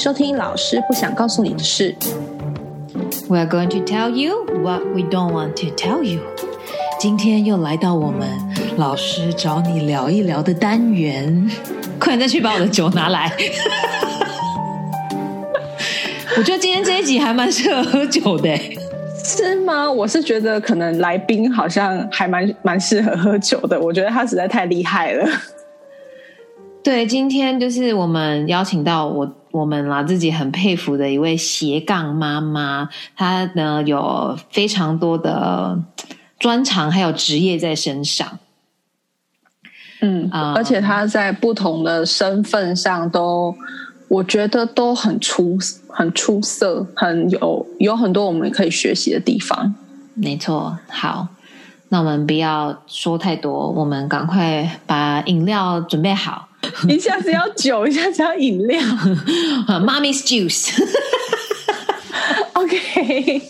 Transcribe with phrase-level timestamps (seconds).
[0.00, 1.94] 收听老师不想告诉你的事。
[3.28, 6.20] We are going to tell you what we don't want to tell you。
[6.98, 8.26] 今天又来到我们
[8.78, 11.50] 老师找你聊一聊的单元，
[12.00, 13.30] 快点再去把我的酒拿来。
[16.38, 18.56] 我觉得今天这一集还蛮适合喝酒的，
[19.22, 19.92] 是吗？
[19.92, 23.78] 我是觉得可能来宾好像还蛮蛮适合喝酒的。
[23.78, 25.28] 我觉得他实在太厉害了。
[26.82, 35.78] 对，今天就是我们邀请到我我们啦自己很佩服的一位斜杠妈妈，她呢有非常多的
[36.38, 38.38] 专长还有职业在身上。
[40.00, 43.54] 嗯，啊而且他在不同的身份上都，
[44.08, 49.74] 我觉得都很出很出色，很有有很多我们可以学习的地方。
[50.14, 51.28] 没错，好，
[51.88, 56.48] 那我们不要说太多，我们赶快把饮料准备好。
[56.88, 58.80] 一下子要酒，一下子要饮料。
[59.66, 60.22] Mommy's
[62.52, 63.42] juice，OK，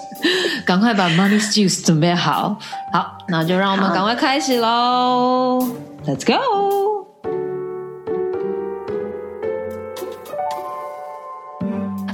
[0.64, 2.58] 赶快把 Mommy's juice 准备好。
[2.92, 5.66] 好，那就让我们好赶快开始喽。
[6.06, 7.06] Let's go。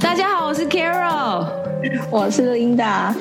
[0.01, 1.47] 大家好，我是 Carol。
[2.11, 3.15] 我是 Linda。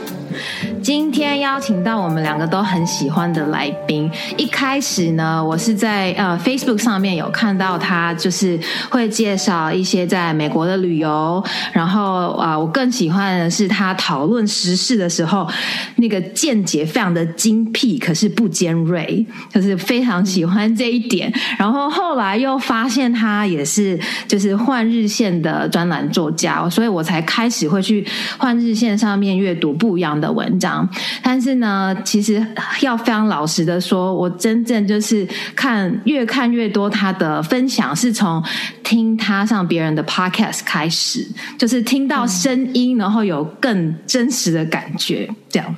[0.85, 4.07] 今天邀请到我们两个都很喜欢的来宾。
[4.37, 8.59] 一开始呢，我是在呃 Facebook 上面有看到他，就是
[8.91, 11.43] 会介绍一些在美国的旅游。
[11.73, 15.49] 然后啊、我更喜欢的是他讨论时事的时候，
[15.95, 21.33] 那个见解非常的精辟，可是不尖锐，就是非常喜欢这一点。
[21.57, 28.05] 然后后来又发现他也是就是换日线的专栏作家，所以我才开始会去
[28.37, 30.74] 换日线上面阅读不一样的文章。
[31.21, 32.45] 但是呢，其实
[32.81, 38.43] 要非常老实的说，我真正就是看越看越多他的分享，是从
[38.83, 41.27] 听他上别人的 podcast 开始，
[41.57, 45.29] 就是听到声音，然后有更真实的感觉。
[45.49, 45.75] 这样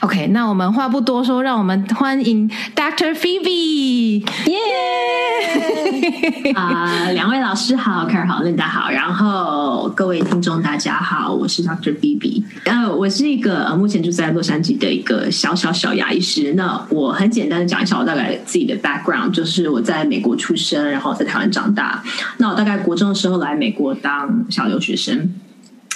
[0.00, 3.14] ，OK，那我们话不多说，让我们欢迎 Dr.
[3.14, 4.24] Phoebe。
[4.46, 6.52] 耶！
[6.54, 11.94] 啊、两位老师好 a r 好，Linda 好，然后各位听众大家好，我是 Dr.
[11.98, 16.54] B，然后我是一个呃目前住在洛杉矶的一个小小小牙医师。
[16.54, 22.02] 那我很简单的讲一下我大概自己的 background，就是我在美国出生，然后在台湾长大。
[22.38, 25.32] 那我大概国中的时候来美国当小留学生。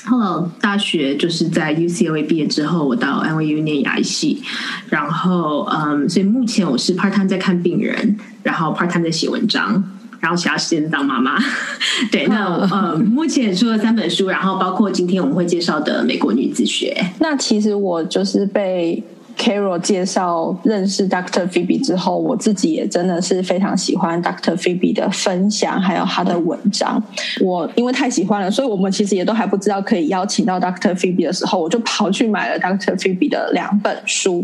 [0.06, 4.42] 后来大学就是在 UCLA 毕业之后，我到 NYU 念牙医系，
[4.90, 9.82] 然后嗯，所以目前我是 part time 在看病人，然后 part time 在写文章，
[10.24, 11.38] 然后其他时间当妈妈。
[12.10, 16.96] 对，那呃，目前也出了三本书，然后包括今天我们会介绍的《美国女子学》。
[17.20, 19.02] 那其实我就是被
[19.44, 21.46] Carol 介绍认识 Dr.
[21.46, 24.56] Phoebe 之后，我自己也真的是非常喜欢 Dr.
[24.56, 27.02] Phoebe 的分享，还有他的文章。
[27.42, 30.94] 我因为太喜欢了，所以我们其实也都还不知道可以邀请到 Dr.
[30.94, 32.96] Phoebe 的时候，我就跑去买了 Dr.
[32.96, 34.42] Phoebe 的两本书。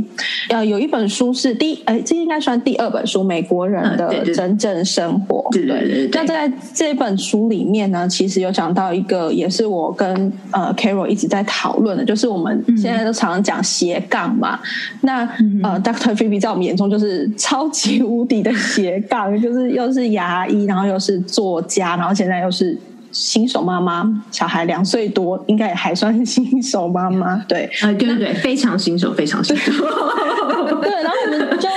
[0.51, 5.49] 呃，有一本书是第一，哎，这应该算第二本书，《美国人的真正生活》。
[5.55, 14.61] 对对对对那在这本书里面呢，其实有讲到一个，也是我跟呃 Carol 一直在讨论的，就是我们现在都常常讲斜杠嘛。
[15.03, 15.21] 那
[15.63, 16.15] 呃，Dr.
[16.15, 22.79] Phoebe 在我们眼中就是超级无敌的斜杠，就是又是牙医，然后又是作家，然后现在又是。
[23.13, 27.37] 新手妈妈，小孩两岁多，应该也还算是新手妈妈。
[27.49, 29.73] 对，呃，对对对，非常新手，非常新手。
[30.81, 31.69] 对，然后我们就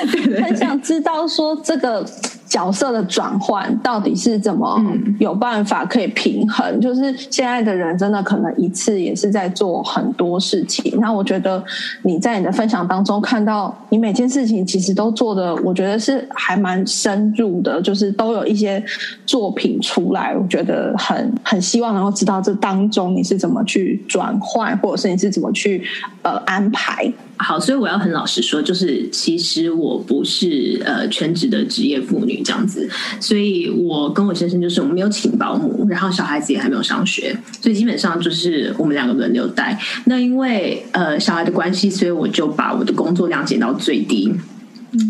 [0.43, 2.05] 很想知道说这个
[2.53, 4.79] 角色的转换到底是怎么
[5.17, 6.79] 有办法可以平衡？
[6.79, 10.99] 就是现在的人真的可能一次也是在做很多事情。
[10.99, 11.63] 那我觉得
[12.03, 18.83] 你在你的分享当中看到你每件事情其实都做的，我觉得是还蛮深入的，就是都有一些
[19.25, 20.37] 作品出来。
[20.37, 25.83] 我觉得很很希望能够知道这当中你是怎么去转换，或者是你是怎么去
[26.21, 27.11] 呃安排。
[27.37, 32.87] 好，所以我要很老实说，就是其实我不是呃全职的职业妇女这样子，
[33.19, 39.77] 所以我跟我先生就是我们没有请保姆，然后小孩子也还没有上学，所以基本上就是我们两个轮流带。
[40.05, 44.31] 那因为呃小孩的关系，所以我就把我的工作量减到最低。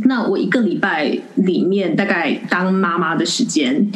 [0.05, 3.91] 那我一个礼拜里面大概当妈妈的时间。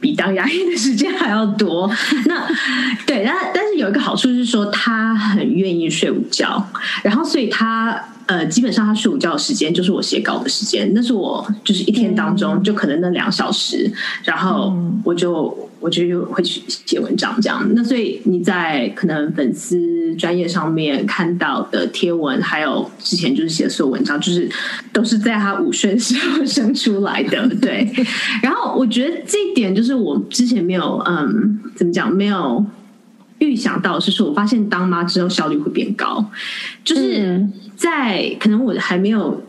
[0.00, 1.90] 比当牙医的时间还要多，
[2.26, 2.46] 那
[3.06, 6.66] 对，但但是有一个好处是说，他很愿意睡午觉，
[7.02, 13.92] 然后所以他呃，基本上他睡午觉的时间就是我写稿的时间，那是我就是一天当中就可能那两小时，
[14.22, 14.72] 然后
[15.02, 17.68] 我就我就会去写文章这样。
[17.74, 24.48] 那所以你在可能粉丝专业上面看到的贴文，还有之前就是写的所有文章，就是
[24.92, 27.48] 都是在他午睡时候 生出来的。
[27.56, 27.90] 对，
[28.44, 32.64] 然后我觉得这一点就是我之前没有嗯，怎么讲没有。
[33.40, 36.24] 预想到是说，我发现当妈之后效率会变高，
[36.84, 37.44] 就是
[37.76, 39.42] 在可能我还没有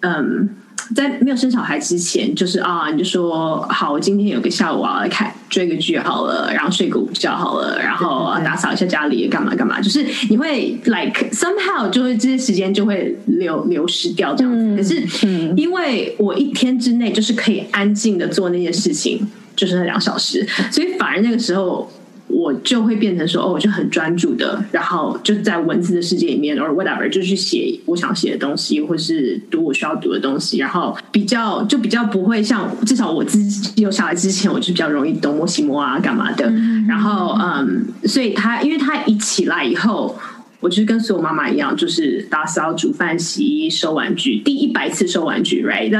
[0.00, 0.48] 嗯。
[0.96, 14.76] 在没有生小孩之前，就是啊，你就说好，我今天有个下午啊，来看追个剧好了，然后睡个午觉好了，然后打扫一下家里，干嘛干嘛，就是你会 like somehow 就会这些时间就会流流失掉这样子。
[14.76, 19.20] 可是因为我一天之内就是可以安静的做那件事情，
[19.54, 21.90] 就是那两小时，所以反而那个时候。
[22.28, 36.52] 我就会变成说，哦，我就很专注的，然后就在文字的世界里面，or whatever，就去写我想写的东西，或是读我需要读的东西，然后比较就比较不会像，至少我自己有小孩之前，我就比较容易东摸西摸啊，干嘛的。
[36.86, 40.16] 然后，嗯，所以他因为他一起来以后。
[40.60, 45.90] 我就是跟所有妈妈一样，就是打扫、煮饭、洗衣、收玩具，第一百次收玩具，right？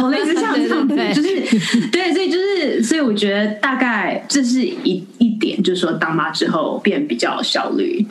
[0.00, 8.06] 我 类似像这样子，就是对，所以就是，所以我觉得大概这是一一点，就是说当妈之后变比较效率。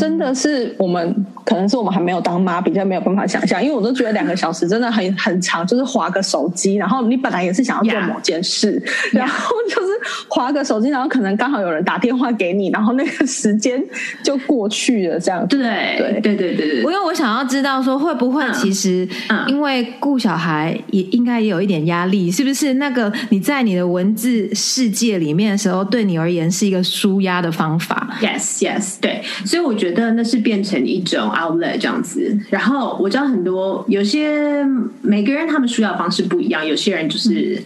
[0.00, 1.14] 嗯，真的是我们
[1.44, 8.82] 可能是我们还没有当妈，比较没有办法想象，因为我都觉得两个小时真的很很长，就是划个手机，然后你本来也是想要做某件事，
[9.12, 9.88] 然后就是
[10.28, 13.82] 划个手机，然后可能刚好有人打电话给你，然后那个时间
[14.22, 15.46] 就过去了，这样。
[15.46, 19.08] 对对对对对对，因为我想要知道说会不会其实
[19.46, 22.74] 因为顾小孩也应该也有一点压力，是不是？
[22.74, 28.16] 那个你在你的文字世界里面的时候，对你而言是一个舒压的方法。
[28.20, 32.38] Yes Yes，对，所以我觉得那是变成一种 outlet 这样子。
[32.50, 34.64] 然后我知道很多有些
[35.02, 37.62] 每个人他们舒压方式不一样，有些人就是。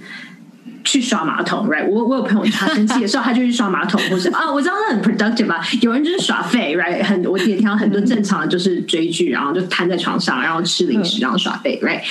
[0.86, 1.88] 去刷马桶，right？
[1.88, 5.66] 我我有朋友他生气的时候，他就去刷马桶， 或者啊，我知道他很 productive 吧。
[5.80, 7.02] 有人就是耍废，right？
[7.02, 12.02] 很我也听到很多正常的就是追剧，然后就瘫在床上，然后吃零食，然后耍废，right？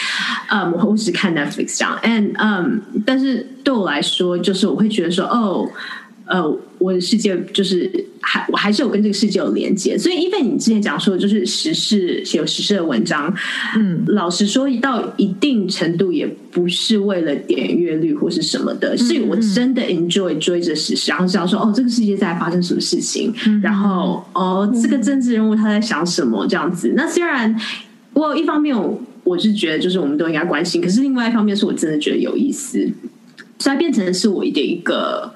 [0.50, 5.70] 嗯，或是看 Netflix 这样，and 嗯，但是对我来说，就是我会觉得说，哦。
[6.26, 7.92] 呃，我的世界就是
[8.22, 13.34] 还我还是有跟这个世界有连接，所以因为你之前讲说就是时事写有时事的文章，
[13.76, 26.94] 嗯，老实说到一定程度也不是为了点阅率或是什么的，是我真的 enjoy 追着时事，然后想说哦，这个世界在发生什么事情，然后哦，这个政治人物他在想什么这样子。
[26.96, 27.54] 那虽然
[28.14, 28.74] 我一方面
[29.26, 32.90] 我是觉得就是我们都应该关心，可是另外一方面是我真的觉得有意思，
[33.60, 35.34] 所以变成是我的一个。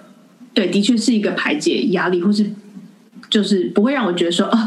[0.58, 2.44] 对，的确是一个排解压力，或是
[3.30, 4.58] 就是不会让我觉得说，哦，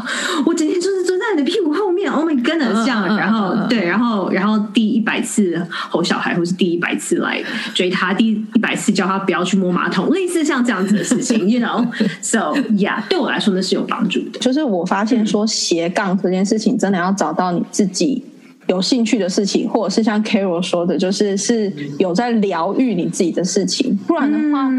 [0.45, 7.43] 我整天就是坐在你的屁股后面，Oh my goodness，这样，然后对，然后然后第一百次吼小孩，或是第一百次来
[7.73, 14.39] 追他，第一百次叫他不要去摸马桶，类似像这样子的事情，You know，So yeah，对我来说那是有帮助的。
[14.39, 18.23] 就是我发现说斜杠这件事情，真的要找到你自己。
[18.67, 23.95] 有兴趣的事情，或者是像 Carol 说的，就是是有在疗愈你自己的事情。
[24.07, 24.69] 不然的话，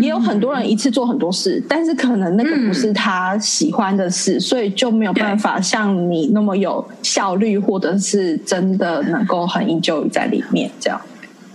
[0.00, 11.00] 也有很多人一次做很多事，但是可能那个不是他喜欢的事，所以就没有办法像你那么有效率，或者是真的能够很 enjoy 在里面这样。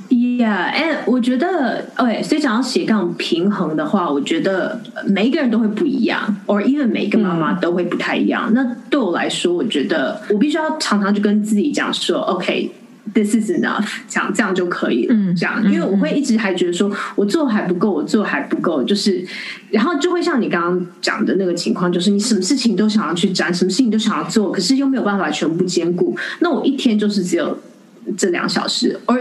[0.09, 8.49] Yeah，哎，我觉得，OK，所以讲到斜杠平衡的话，我觉得每一个人都会不一样，or even 每一个妈妈都会不太一样。
[8.53, 15.15] 那对我来说，我觉得我必须要常常就跟自己讲说，OK，this is enough，这样这样就可以了。
[15.35, 19.25] 这样，因为我会一直还觉得说我做还不够，我做还不够，就是，
[19.71, 26.15] 然后就会像你刚刚讲的那个情况，就是你什么事情都想要去沾，什么事情都想要做，可是又没有办法全部兼顾。
[26.39, 27.57] 那我一天就是只有
[28.17, 29.19] 这两小时，而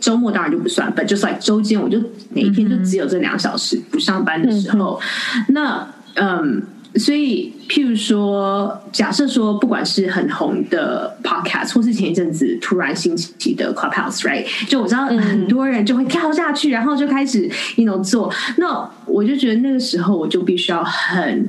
[0.00, 1.98] 周末当然就不算，but just like 周间，我就
[2.30, 5.00] 每一天就只有这两小时不上班的时候。
[5.48, 6.62] 那嗯，
[6.96, 14.44] 所以譬如说，假设说，不管是很红的 podcast，或是前一阵子突然兴起的 Clubhouse，right？
[14.68, 18.32] 就我知道很多人就会跳下去，然后就开始 you know 做。
[18.58, 21.48] 那我就觉得那个时候，我就必须要很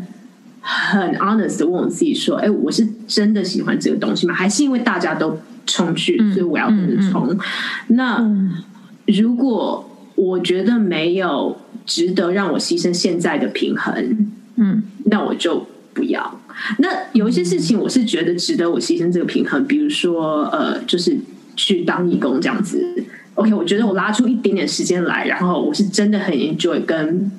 [0.62, 4.34] 很 honest 的问我自己说：，哎，我是真的喜欢这个东西吗？
[4.34, 5.38] 还是因为大家都？
[5.65, 7.38] 冲去，所以我要跟着冲。
[7.88, 8.24] 那
[9.07, 16.39] 如果我觉得没有值得让我牺牲现在的平衡，嗯，那我就不要。
[16.79, 21.17] 那有一些事情我是觉得值得我牺牲这个平衡，比如说呃，就是
[21.55, 23.03] 去当义工这样子。
[23.34, 27.29] OK，我觉得我拉出一点点时间来，然后我是真的很 enjoy 跟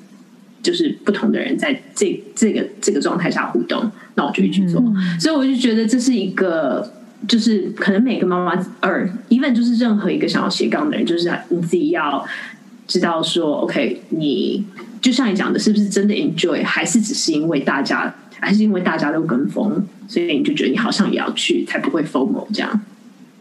[0.61, 4.81] 就是不同的人在这这个这个状态下互动，那我就会去做。
[5.19, 6.93] 所以我就觉得这是一个。
[7.27, 12.25] 就是可能每个妈妈，而 even 就是任何一个想要斜杠的人，就是你自己要
[12.85, 14.65] 知道说，OK，你
[15.01, 22.81] 就像你讲的，是不是真的 enjoy，还是只是因为大家，还是因为大家都跟风，所以你就觉得你好像也要去，才不会 formal 这样。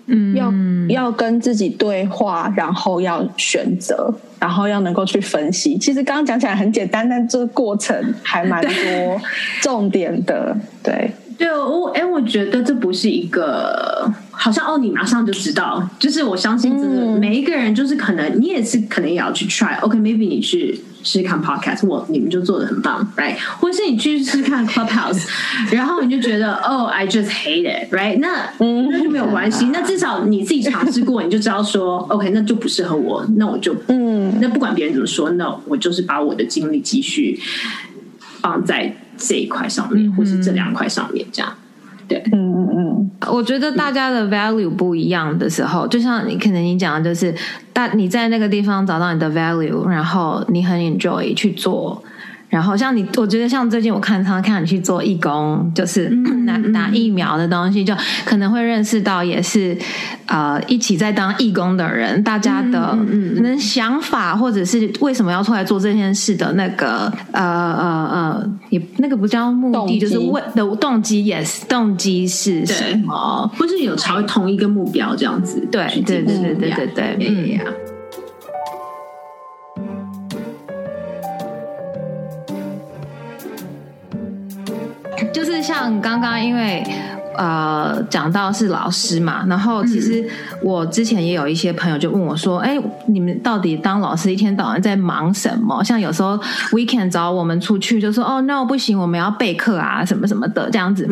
[0.08, 0.52] 嗯，要
[0.88, 5.76] 要跟自己对话，然后要选择，然后要能够去分析。
[5.78, 9.20] 其实刚刚讲起来很简单，但这个过程还蛮多
[9.60, 10.56] 重点的。
[10.80, 14.12] 对，对我哎，我觉得这不是一个。
[14.38, 19.80] 好像哦，你马上就知道，就是我相信，这个每一个人，就是可能你也是可能也要去 try。
[19.80, 23.34] OK，maybe 你去试试看 podcast，我你们就做的很棒，right？
[23.58, 25.26] 或是你去试试看 clubhouse，
[25.72, 28.18] 然后你就觉得哦，I just hate it，right？
[28.18, 37.40] 那那就没有关系，那至少你自己尝试过，你就知道说 OK，那就不适合我，那我就嗯，那不管别人怎么说，那我就是把我的精力继续
[38.42, 41.52] 放在这一块上面，或是这两块上面，这样。
[42.08, 47.34] 对，嗯嗯嗯，我觉得大家的 value 不一样的时候，就像你可能你讲的，就是
[47.72, 52.02] 大你在那个地方找到你的 value，然后你很 enjoy 去做。
[52.48, 56.08] 然后像你，我觉得像最近我看他看你去做义工，就是
[56.46, 57.92] 拿拿疫苗的东西，就
[58.24, 59.76] 可能会认识到也是
[60.26, 62.96] 呃一起在当义工的人，大家的
[63.34, 73.50] 可能想法或者是为什么要出来做这件事的那个呃呃呃，也那个不叫目的，就是为的动机，yes，动机是什么？
[73.58, 75.60] 或是有朝同一个目标这样子？
[75.72, 77.95] 对对对对对对对，嗯。
[85.78, 86.82] 像刚刚，因为。
[87.36, 90.26] 呃，讲到是老师嘛，然后其实
[90.62, 95.84] 我之前也有一些朋友就问我说：“哎，你们到底当老师一天到晚在忙什么？
[95.84, 96.38] 像有时候
[96.72, 101.06] weekend 找我们出去，就说哦，no 不行，我们要备课啊，什么什么的这样子。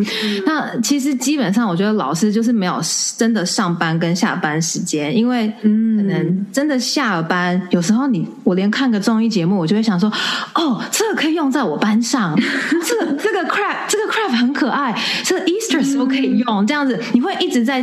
[0.47, 2.81] 那其实基本上，我觉得老师就是没有
[3.19, 10.11] 真的上班跟下班时间，因为可能真的下了班，有时候你我连看个综艺节目，我就会想说，
[10.54, 12.35] 哦，这个可以用在我班上，
[12.83, 16.13] 这个这个 crab 这个 crab 很可爱，这个 Easter 是不？
[16.14, 17.83] 可以用这样子，你会一直在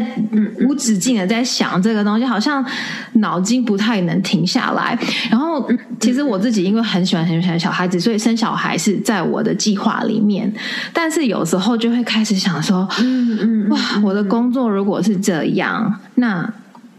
[0.62, 2.66] 无止境的在想这个东西，好像
[3.14, 4.98] 脑筋不太能停下来。
[5.30, 5.70] 然后，
[6.00, 10.52] 其实我自己因为很喜欢很喜欢小孩子，所以生小孩是在我的计划里面。
[10.94, 16.52] 但是有时候就会开始想说，嗯嗯，哇，我的工作如果是这样，那。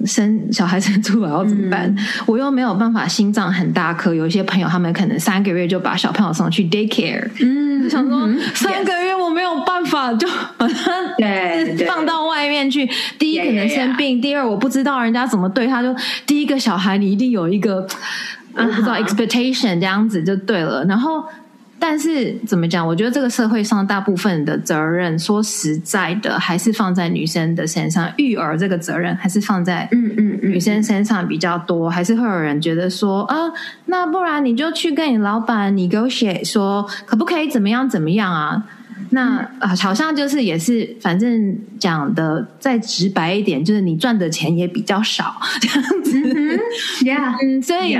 [0.06, 1.94] 生小孩生出来要怎么办？
[2.26, 4.14] 我又没有办法，心脏很大颗。
[4.14, 12.88] 有一些朋友他们可能三个月就把小朋友送去 daycare，嗯，想说三个月我没有办法，就把他对放到外面去。
[13.18, 15.94] 第一可能生病，第二我不知道人家怎么对他，就
[16.26, 17.86] 第一个小孩你一定有一个
[18.54, 21.24] 我不知道 expectation 这样子就对了，然后。
[21.84, 22.86] 但是怎么讲？
[22.86, 28.08] 我觉得这个社会上大部分的责任，说实在的，还是放在女生的身上。
[28.18, 33.36] 育儿这个责任还是放在嗯嗯女生身上比较多，还是会有人觉得说啊，
[33.86, 38.62] 那不然你就去跟你老板你 negotiate 说，可不可以怎么样怎么样啊？
[39.14, 46.18] 那啊，好像就是也是，反正讲的再直白一点，就是你赚的钱也比较少这样子
[47.04, 47.98] ，Yeah，嗯，所以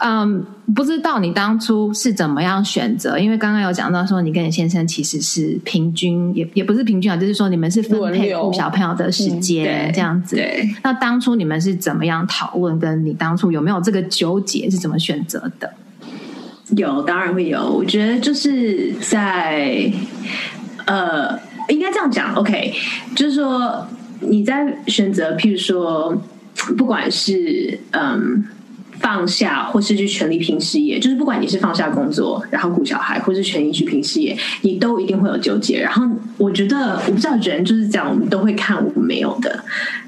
[0.00, 3.18] 嗯，不知道你当初是怎么样选择？
[3.18, 10.36] 因为刚刚有讲到说，你跟你先生其实是平均，也也不是平均啊，就是说你们是分配顾小朋友的时间这样子。
[10.36, 12.78] 对，那当初你们是怎么样讨论？
[12.78, 14.70] 跟你当初有没有这个纠结？
[14.70, 15.70] 是怎么选择的？
[16.70, 17.70] 有，当然会有。
[17.70, 19.90] 我觉得就是在，
[20.86, 22.74] 呃，应该这样讲，OK，
[23.14, 23.86] 就是说
[24.20, 26.20] 你在选择，譬如说，
[26.76, 28.44] 不管是嗯
[28.98, 35.80] 放下，或是去全力拼事业，就是不管你是放下工作，然后顾小孩，或是全力去拼事业，你都一定会有纠结。
[35.80, 36.04] 然后
[36.36, 39.64] 我觉得，我不知道人就是这样，我们都会看我们没有的。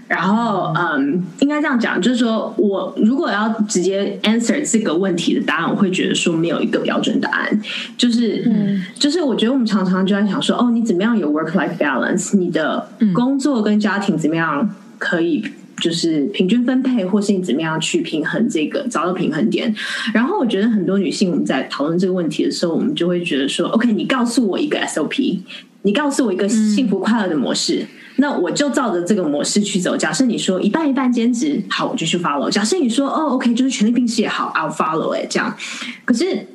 [0.08, 7.60] 然后，嗯，应该这样讲，就是说我如果要直接 answer 这个问题的答案，我会觉得说没有一个标准答案。
[7.98, 12.38] 就是，嗯，就是我觉得我们常常就在想说，哦，你怎么样有 work life balance？
[12.38, 15.44] 你的工作跟家庭怎么样可以
[15.78, 19.74] 就是平均分配，或是你怎么样去平衡这个，找到平衡点？
[20.14, 25.40] 然后我觉得很多女性我们在讨论这个问题的时候，我们就会觉得说，OK，你告诉我一个 SOP，
[25.82, 27.86] 你告诉我一个幸福快乐的模式。
[28.20, 29.96] 那我就照着这个模式去走。
[29.96, 32.50] 假设你说一半一半兼职，好，我就去 follow。
[32.50, 35.30] 假设你说哦，OK，就是全力拼事业，好，I'll follow it。
[35.30, 35.56] 这样，
[36.04, 36.46] 可是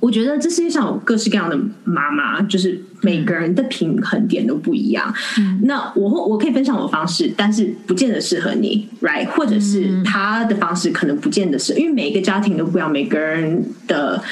[0.00, 5.12] 我觉得这世界上有各式各样的妈妈，就是每个人的平衡点都不一样。
[5.62, 9.26] 那我我可以分享我的方式，但是不见得适合你，right？
[9.26, 14.22] 或者是他的方式可能不见得是，因为每一个家庭都不一样，每个人的。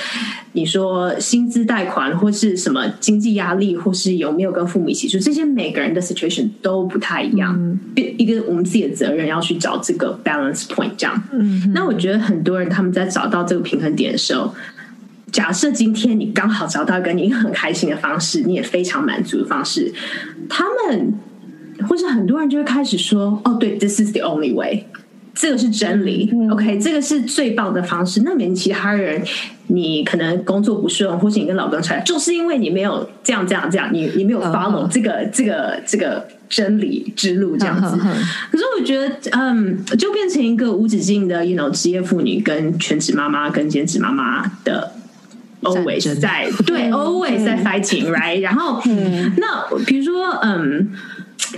[0.57, 7.79] 你说薪资贷款或是什么经济压力，或是有没有跟父母一起住，这些每个人的 situation 都不太一样。
[7.95, 11.23] 一个我们自己的责任要去找这个 balance point，这样。
[11.31, 14.55] 嗯，那我觉得很多人他们在找到这个平衡点的时候，
[15.31, 19.93] 假设今天你刚好找到一个你很开心的方式，你也非常满足的方式，
[20.49, 21.13] 他们
[21.87, 24.85] 或是很多人就会开始说：“哦，对，this is the only way。”
[25.39, 28.23] 这个是真理，OK，这个是最棒的方式。
[28.25, 29.23] 那你其他人，
[29.69, 37.97] 你可能工作不顺，或是你跟老公吵架，就是因为你没有这样、这样、这样，你你没有 follow 这个、这个、这个真理之路这样子。
[38.51, 44.93] 可是我觉得，嗯，就变成一个无止境的，you know，职业妇女跟全职妈妈跟兼职妈妈的
[45.63, 48.41] always 在对 always 在 fighting，right？
[48.41, 48.81] 然后，
[49.37, 50.91] 那比如说，嗯。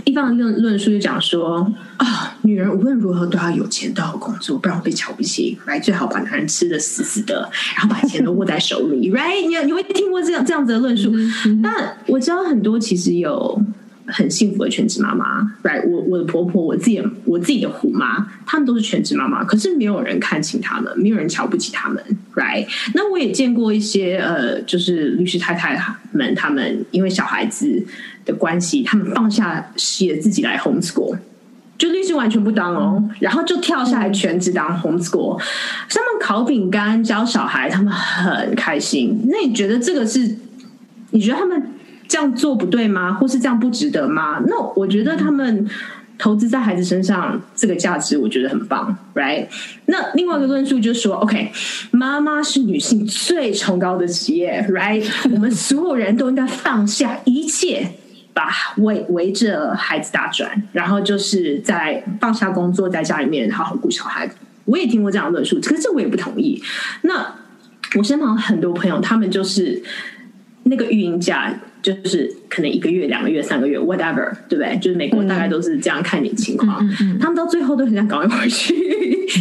[0.04, 5.58] 一方论论述就讲说啊，女人无论如何都要有钱，都要工作，不然被瞧不起。
[5.66, 9.10] 来，最好把男人吃的死死的，然后把钱都握在手里。
[9.14, 9.46] Right？
[9.46, 11.12] 你你会听过这样这样子的论述？
[11.62, 13.60] 但我知道很多其实有
[14.06, 15.42] 很幸福的全职妈妈。
[15.62, 15.88] Right？
[15.88, 22.02] 我我的婆婆，我自己我自己的虎妈，她们都是全职妈妈，可是没有人看清她们，没有人瞧不起她们。
[22.34, 22.66] Right？
[22.94, 25.80] 那我也见过一些呃，就是律师太太
[26.12, 27.86] 们，他们因为小孩子。
[28.28, 31.18] 的关系，他们放下事业自己来 homeschool，
[31.76, 35.36] 就律师完全不当哦，然后就跳下来全职当 homeschool，
[35.88, 39.26] 他们烤饼干教小孩，他们很开心。
[39.28, 40.36] 那你觉得这个是？
[41.10, 41.62] 你觉得他们
[42.06, 43.14] 这样做不对吗？
[43.14, 44.38] 或是这样不值得吗？
[44.46, 45.66] 那我觉得他们
[46.18, 49.46] 投资在孩子身上这个价值，我觉得很棒，right？
[49.86, 51.50] 那另外一个论述就是说，OK，
[51.92, 55.02] 妈妈是女性最崇高的职业，right？
[55.32, 57.90] 我们所有人都应该放下一切。
[58.38, 64.30] 把围围着孩子打转，然后就是在放下工作，在家里面好好顾小孩。
[64.64, 66.62] 我也听过这样的论述，可是这我也不同意。
[67.02, 67.34] 那
[67.96, 69.82] 我身旁很多朋友，他们就是
[70.62, 71.52] 那个育婴假，
[71.82, 74.78] 就是可能一个月、两个月、三个月，whatever，对不对？
[74.78, 76.88] 就是美国大概都是这样看你情况。
[77.18, 78.72] 他们到最后都很想赶快回去，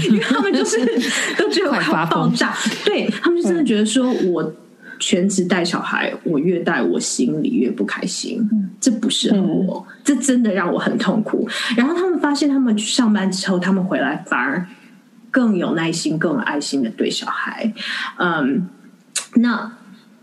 [0.10, 0.80] 因为他们就是
[1.38, 2.51] 都觉得快爆炸。
[2.84, 4.51] 对他们就真的觉得说我。
[5.00, 8.50] 全职带小孩，我越带我心里越不开心，
[8.80, 11.48] 这不适合我，这真的让我很痛苦。
[11.75, 14.66] 然后他们发现，他们去上班之后，他们回来反而
[15.32, 17.74] 更有耐心、更有爱心的对小孩。
[18.18, 18.68] 嗯，
[19.36, 19.72] 那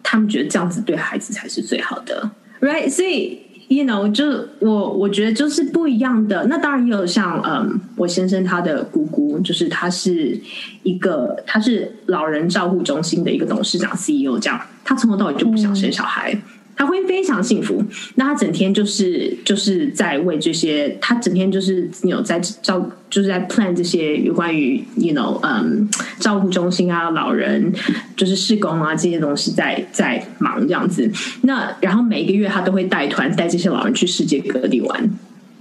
[0.03, 2.91] 他们觉得这样子对孩子才是最好的，right？
[2.91, 3.44] 所以。
[3.69, 6.45] You know，就我我觉得就是不一样的。
[6.47, 10.39] 那当然也有像嗯，我先生他的姑姑，就是他是
[10.83, 16.37] 一个他是老人照护中心的一个董事长 CEO，这样他从头到尾就不想生小孩。
[16.77, 17.83] 他会非常幸福，
[18.17, 27.73] 那他整天就是就是在为这些，他整天就是有在照，就是在 plan 这些有关于 you know 嗯照顾中心啊老人
[28.17, 31.11] 就是施工啊这些东西在在忙这样子。
[31.43, 35.11] 那然后每个月他都会带团带这些老人去世界各地玩，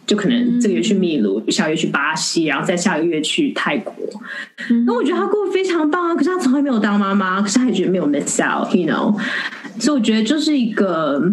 [0.05, 3.93] 就可能这个月去秘鲁，下个月去巴西，然后再下个月去泰国。
[4.85, 9.17] 那我觉得他过得非常棒啊，可是他从来没有当妈妈，可是他也觉得没有 miss out，you know。
[9.79, 11.23] 所以我觉得就是一个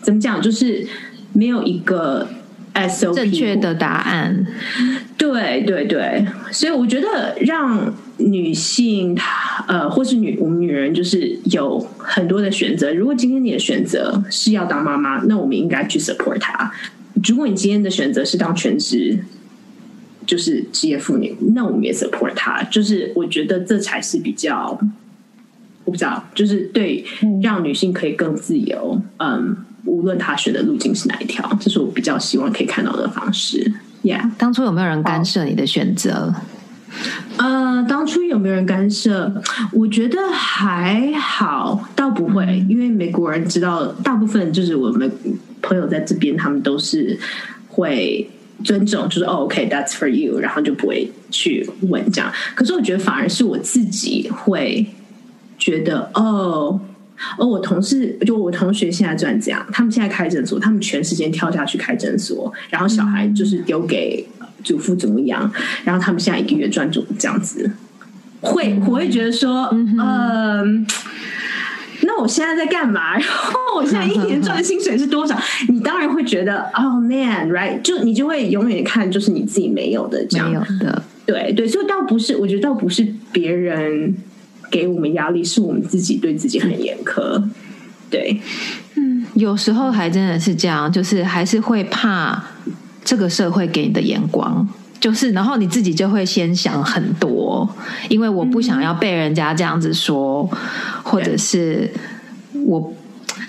[0.00, 0.86] 怎么讲，就是
[1.32, 2.28] 没有一个
[2.74, 4.46] SOP 正确的答案。
[5.16, 9.16] 对对对，所以我觉得让女性
[9.66, 12.92] 呃，或是女我们女人，就是有很多的选择。
[12.92, 16.72] 如果今天你的选择是要当妈妈，那我们应该去 support 她。
[17.28, 19.18] 如果你今天的选择是当全职，
[20.26, 22.62] 就是职业妇女，那我们也 support 她。
[22.64, 24.78] 就是我觉得这才是比较。
[25.84, 27.04] 我不知道，就是对
[27.42, 33.72] 让女性可以更自由，嗯，无论她选的路径是哪一条，这是我比较希望可以看到的方式。
[34.04, 36.32] Yeah，当初有没有人干涉你的选择？
[37.36, 39.42] 呃，当初有没有人干涉？
[39.72, 45.10] 我觉得还好，倒不会，因为美国人知道，大部分就是我们
[45.62, 47.18] 朋友在这边，他们都是
[47.68, 48.28] 会
[48.62, 52.30] 尊重，就是哦 OK，That's for you，然后就不会去问这样。
[52.54, 54.86] 可是我觉得反而是我自己会。
[55.58, 56.80] 觉得哦
[57.38, 64.26] 哦，我同事就我同学现在赚这样，他们现在开诊所，他们全时间跳下去开诊所，然后小孩就是丢给
[64.64, 65.48] 祖父怎么样，
[65.84, 67.70] 然后他们现在一个月赚这这样子，
[68.40, 70.84] 会我会觉得说，嗯，
[72.02, 73.14] 那我现在在干嘛？
[73.18, 75.36] 然后我现在一年赚的薪水是多少？
[75.68, 77.80] 你当然会觉得，Oh man，right？
[77.82, 84.14] 就你就会永远看就是你自己没有的这样的，对对，所以倒不是，我觉得倒不是别人。
[84.70, 87.38] 给我们压力，是我们自己对自己很严苛。
[88.08, 88.40] 对，
[88.94, 92.42] 嗯，有时候还真的是这样，就是还是会怕
[93.04, 94.66] 这个社会给你的眼光，
[94.98, 97.68] 就是然后你自己就会先想很多，
[98.08, 100.48] 因为我不想要被人家这样子说，
[101.12, 101.90] 或者是
[102.66, 102.92] 我。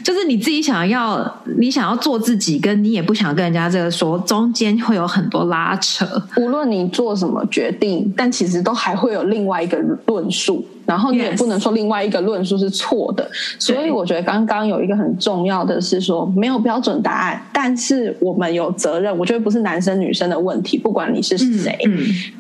[0.02, 6.06] 就是你自己想要，你想要做自己，跟你也不想跟人家这个说，中间会有很多拉扯。
[6.38, 13.30] 无论你做什么决定，但其实都还会有另外一个论述然后你也不能说另外一个论述是错的。
[13.60, 19.18] 所以我觉得刚刚有一个很重要的是说，没有标准答案，但是我们有责任。
[19.18, 21.78] 我觉得不是男生女生的问题，不管你是谁，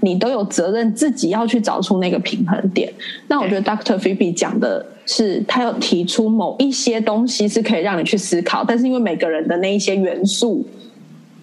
[0.01, 2.91] 你都有责任自己要去找出那个平衡点。
[3.27, 10.65] 那我觉得 Doctor Phoebe 讲的是，他要提出某一些东西是可以让你去思考，但是因为每个人的那一些元素。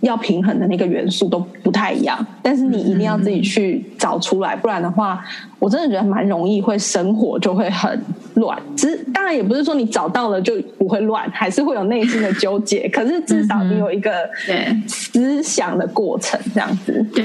[0.00, 5.22] 要平衡的那个元素都不太一样，但是你一定要自己去找出来，不然的话，
[5.58, 8.02] 我真的觉得蛮容易会生活就会很
[8.34, 8.58] 乱。
[8.76, 12.88] 其实当然也不是说你找到了就不会乱，还是会有内心的纠结。
[12.88, 14.10] 可是至少你有一个
[14.86, 17.04] 思想的过程，这样子。
[17.14, 17.24] 对，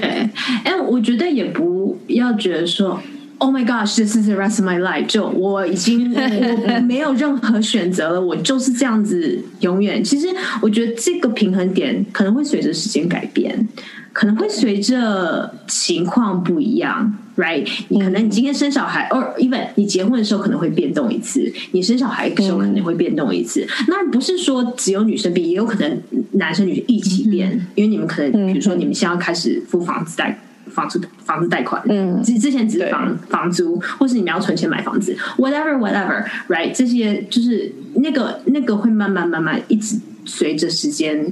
[0.64, 3.00] 哎，我觉得也不要觉得说。
[3.38, 5.08] Oh my gosh, this is the rest of my life。
[5.08, 10.04] 就我已经我没有任何选择了，我就是这样子永远。
[10.04, 10.28] 其实
[10.62, 13.68] 我觉得这个平衡点可能会随着时间改变，
[14.14, 17.68] 可能会随着情况不一样，right？
[17.90, 23.68] 你可能你今天生小孩，or even 你结婚的时候可能会变动一次，你生小孩的时候可能会变动一次。
[23.88, 30.40] 那不是说只有女生变，也有可能男生女生一起变，因为你们可能比如说你们现在要开始付房子贷。
[30.76, 36.72] 房租房子贷款，嗯，之之前只是房房租，或是你们要存钱买房子，whatever whatever，right？
[36.76, 41.26] 这些就是那个那个会慢慢慢慢一直随着时间，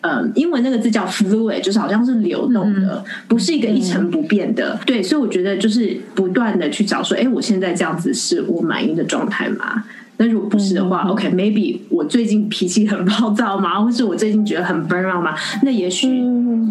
[0.00, 4.78] 嗯，英文那个字叫 fluid，就是好像是流动的，不是一个一成不变的。
[4.84, 9.84] 对，所以我觉得就是不断的去找说，哎，我现在这样子是我满意的状态吗？
[10.18, 13.80] 那如果不是的话，OK，maybe 我最近脾气很暴躁吗？
[13.80, 15.34] 或是我最近觉得很 burn out 吗？
[15.62, 16.06] 那也许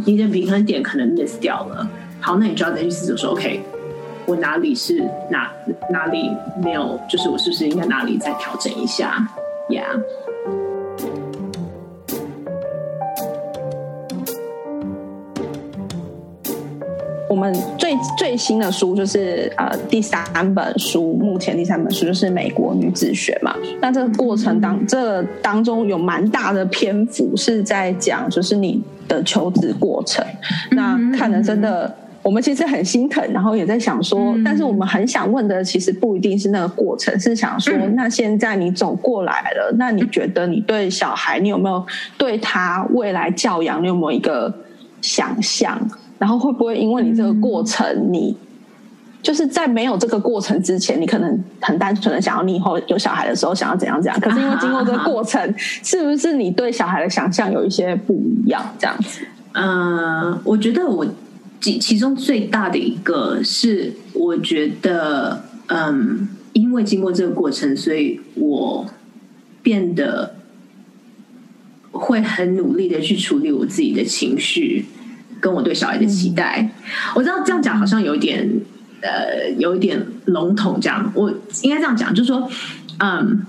[0.05, 1.89] 你的平衡点可能 miss 掉了。
[2.23, 3.59] 好，那你就要再去思索说，OK，
[4.27, 5.51] 我哪里是哪
[5.89, 6.29] 哪里
[6.63, 9.17] 没有，就是我是不是应该哪里再调整一下
[9.67, 9.99] ？Yeah。
[17.27, 23.55] 我们最最新的书就是呃第三本书，目前第三本书就是《美国女子学》嘛。
[23.81, 30.23] 那这个过程当这当中有蛮大的篇幅是在讲，就是你的求职过程。
[30.69, 31.91] 那看的真的。
[32.23, 41.83] 我们其实很心疼，然后也在想说，但是我们很想问的，其实不一定是那个过程，是想说，那现在你走过来了，那你觉得你对小孩，你有没有
[42.19, 44.53] 对他未来教养，你有没有一个
[45.01, 45.79] 想象？
[46.19, 48.37] 然后会不会因为你这个过程，你
[49.23, 58.63] 就是在没有这个过程之前，你可能很单纯的想要你以后有小孩的时候想要怎样怎样，可是因为经过这个过程，是不是你对小孩的想象有一些不一样？
[58.77, 59.21] 这样子？
[59.53, 61.03] 嗯，我觉得我。
[61.61, 68.87] 其其中最大的一个是，我觉得，嗯，因为经过这个过程，所以我
[69.61, 70.35] 变得
[71.91, 74.85] 会很努力的去处理我自己的情绪，
[75.39, 76.67] 跟我对小孩的期待。
[77.13, 78.49] 我知道这样讲好像有点，
[79.01, 80.79] 呃，有一点笼统。
[80.81, 81.29] 这样，我
[81.61, 82.49] 应该这样讲，就是说，
[82.97, 83.45] 嗯，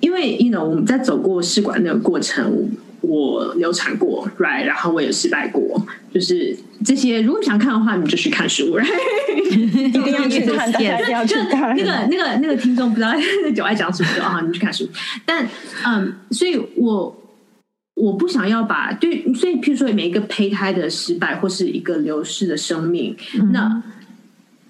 [0.00, 2.68] 因为，you know，我们在走过试管那个过程。
[3.00, 5.80] 我流产过，right，然后我也失败过，
[6.12, 7.22] 就是这些。
[7.22, 8.86] 如果你想看的话，你就去看书，right，
[9.54, 11.76] 一定要去看， 一定要去看。
[11.76, 13.12] 那个、那个、那个听众不知道
[13.54, 14.40] 九爱讲什么啊？
[14.46, 14.88] 你去看书。
[15.24, 15.48] 但
[15.86, 17.16] 嗯，所以我
[17.94, 23.16] 我不想要把对，所以譬如说每一个胚胎的失败或是一个流逝的生命，
[23.52, 23.80] 那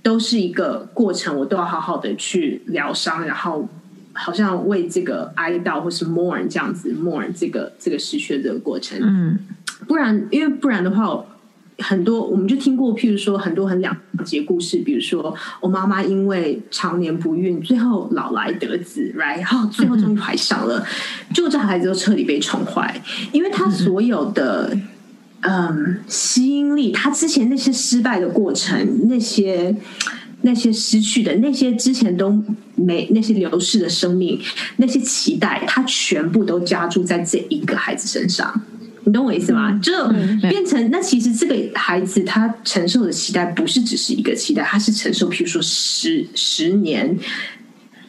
[0.03, 3.67] 都是一个过程，我都要好好的去疗伤，然后。
[4.21, 9.39] 好像为这个哀悼或是 mourn 这样子 mourn 这个这个失去的这个过程，嗯，
[9.87, 11.25] 不然因为不然的话，
[11.79, 20.85] 很多我们就听过，譬如说很多很两节故事，比如说我妈妈因为常年不孕，最后老来得子，right，然后最后终于怀上了，
[21.33, 23.01] 就这孩子都彻底被宠坏，
[23.31, 24.77] 因为他所有的
[25.43, 26.01] 嗯。
[26.09, 29.73] 吸引力，他之前那些失败的过程，那些。
[30.43, 32.43] 那些失去的那些之前都
[32.75, 34.41] 没那些流逝的生命，
[34.77, 38.63] 那些期待，他全部都加注在这一个孩子身上。
[39.05, 39.79] 你懂我意思吗？
[39.83, 39.93] 就
[40.51, 47.17] 变成那其实这个孩子他承受的期待不是只是一个期待，他是承受，譬如说十十年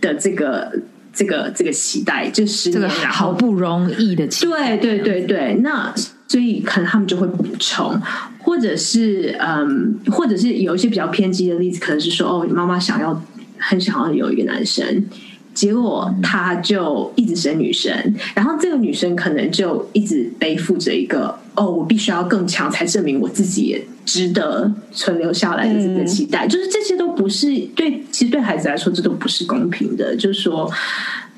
[0.01, 0.71] 的这个
[1.13, 4.75] 这个这个期待，就十年好不容易的期待。
[4.75, 5.93] 对对对对，那
[6.29, 7.99] 所以可能他们就会补充。
[8.41, 13.21] 或者是嗯，或者是有一些比较偏激的例子，可能是说哦，妈妈想要
[13.57, 15.05] 很想要有一个男生，
[15.53, 17.93] 结果他就一直生女生，
[18.33, 30.71] 然后这个女生可能就一直背负着一个哦，我必须要更强才证明我自己也值得存留下来的这个期待，就是这些都不是对，其实对孩子来说这都不是公平的，就是说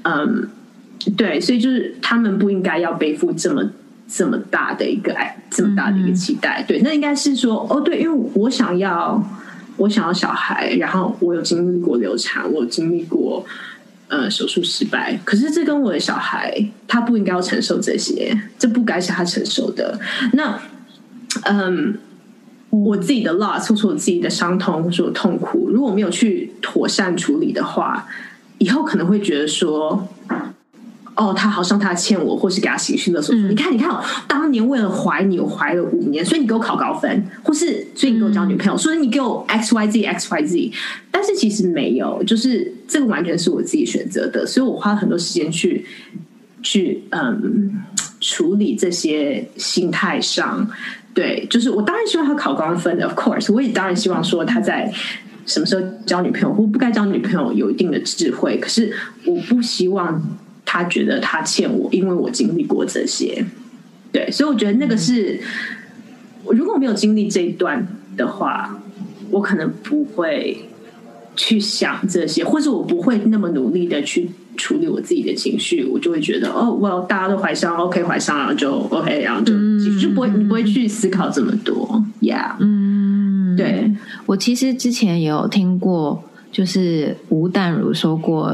[0.04, 0.47] 嗯，
[1.17, 3.69] 对，所以就是他们不应该要背负这么。
[4.13, 9.24] 这么大的一个爱，这么大的一个期待，对，那应该是说，哦，对，因为我想要，
[9.78, 13.45] 我想要小孩，然后我有经历过流产，我有经历过
[14.10, 19.97] 呃手术失败，可是这跟我的小孩他不应该要承受这些，这不该是他承受的。
[20.34, 20.60] 那
[21.43, 21.97] 嗯，
[22.69, 28.06] 我自己的 loss 或是我自己的伤痛或是我痛苦，如果没有去妥善处理的话，
[28.58, 30.06] 以后可能会觉得说。
[31.13, 33.36] 哦，他好像他欠我，或是给他情绪勒索。
[33.36, 33.89] 你看，你看，
[34.28, 40.71] 当年为了怀你，我怀了五年，所以你给我考高分，或是所以你给我交女朋友，所以你给我 X Y Z X Y Z。
[41.12, 45.86] 但是其实没有，就是这个完全是我自己选择的，所以我花了很多时间去
[46.63, 47.84] 去嗯
[48.21, 50.65] 处理这些心态上。
[51.13, 54.91] 对，就是我当然希望他考高分的，Of course，我也当然希望说他在
[55.45, 58.58] 什么时候交女朋友或不该交女朋友有一定的智慧。
[58.60, 58.95] 可是
[59.26, 60.24] 我不希望。
[60.73, 63.45] 他觉得他欠我，因为我经历过这些，
[64.10, 65.38] 对，所以我觉得那个是，
[66.45, 68.81] 如果没有经历这一段的话，
[69.31, 70.69] 我可能不会
[71.36, 79.51] 去想这些，或者我不会那么努力的去处理我自己的情绪，我就会觉得哦，我大家都怀上，OK，怀上了就 OK，然后就
[79.99, 83.91] 就不会你不会去思考这么多，Yeah，嗯，对。
[84.25, 86.23] 我其实之前也有听过。
[86.53, 88.53] 就是吴淡如说过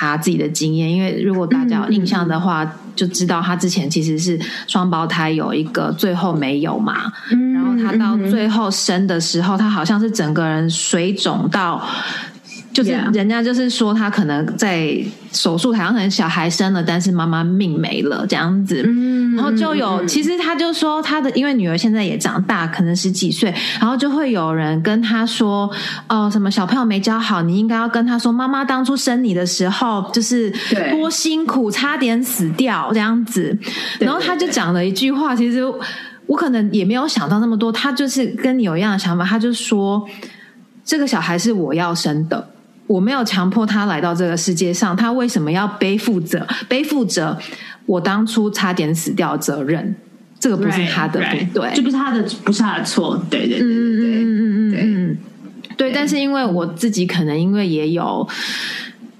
[0.00, 7.12] 他自己的经验，因为如果大家有印象的话，就知道他之前其实是双胞胎，有一个最后没有嘛，
[7.52, 11.84] 然后他到最后生的时候，他好像是整个人水肿到。
[12.78, 14.96] 就是人家就是说他可能在
[15.32, 18.84] 手术台上，可能小孩生了，但是妈妈命没了这样子。
[18.86, 25.68] 嗯，然后就有其实他就说他的因为女儿现在也长大，可能十几岁，然后就会有人跟他说
[26.08, 30.48] 哦，什么小朋友没教好，你应该要跟他说，妈妈当初生你的时候就是
[30.92, 33.58] 多辛苦，差点死掉这样子。
[33.98, 35.64] 然后他就讲了一句话，其实
[36.26, 40.06] 我可能也没有想到那么多，他就是跟你有一样的想法，他就说
[40.84, 42.50] 这个小孩是我要生的。
[42.88, 47.38] 我没有强迫他来到这个世界上，他为什么要背负着背负着
[47.86, 49.94] 我当初差点死掉责任？
[50.40, 51.20] 这个不是他的，
[51.52, 53.20] 对，这不是他的，不是他的错。
[53.28, 54.74] 对对对对对，嗯嗯嗯
[55.10, 55.18] 嗯
[55.76, 55.92] 对。
[55.92, 58.26] 但是因为我自己可能因为也有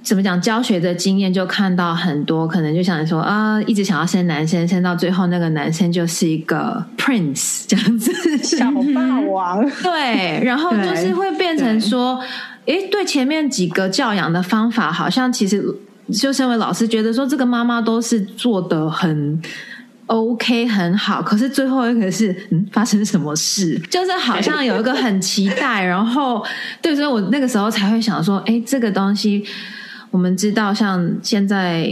[0.03, 9.61] 怎么讲教学的经验，就看到很多可能就想说啊，一直想要生男生，生到最后那个男生就是一个 prince 这样子，小霸王。
[9.83, 12.19] 对，然后就是会变成说。
[12.69, 15.65] 诶，对，前面几个教养的方法，好像其实
[16.13, 19.41] 就身为老师觉得说，这个妈妈都是做的很
[20.05, 23.79] OK 很好，可是最后一个是，嗯，发生什么事？
[23.89, 26.45] 就是好像有一个很期待， 然后
[26.83, 29.43] 对，所以我那个时候才会想说，哎，这个东西
[30.11, 31.91] 我们知道，像现在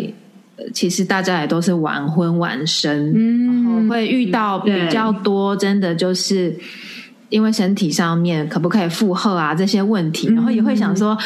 [0.74, 6.54] 其实大家也都是晚婚晚生，嗯，然后会遇到比较多，真的就是。
[7.28, 11.16] 因为身体上面可不可以负荷啊这些问题，然后也会想说，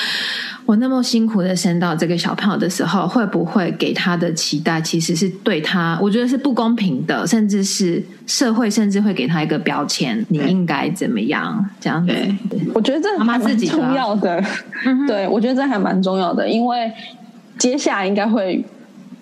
[0.65, 11.65] 我那么辛苦的生到这个小朋友的时候，会不会给他的期待其实是对他，我觉得是不公平的，甚至是社会甚至会给他一个标签，你应该怎么样？
[11.81, 12.13] 这样子？
[12.75, 14.43] 我觉得这蛮重要的，
[15.07, 16.91] 对我觉得这还蛮重要的，因为
[17.59, 18.65] 接下来应该会。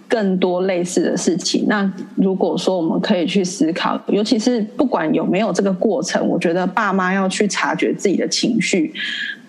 [0.09, 8.91] 更多类似的事情，那如果说我们可以去思考，尤其是不管有没有这个过程，我觉得爸妈要去察觉自己的情绪，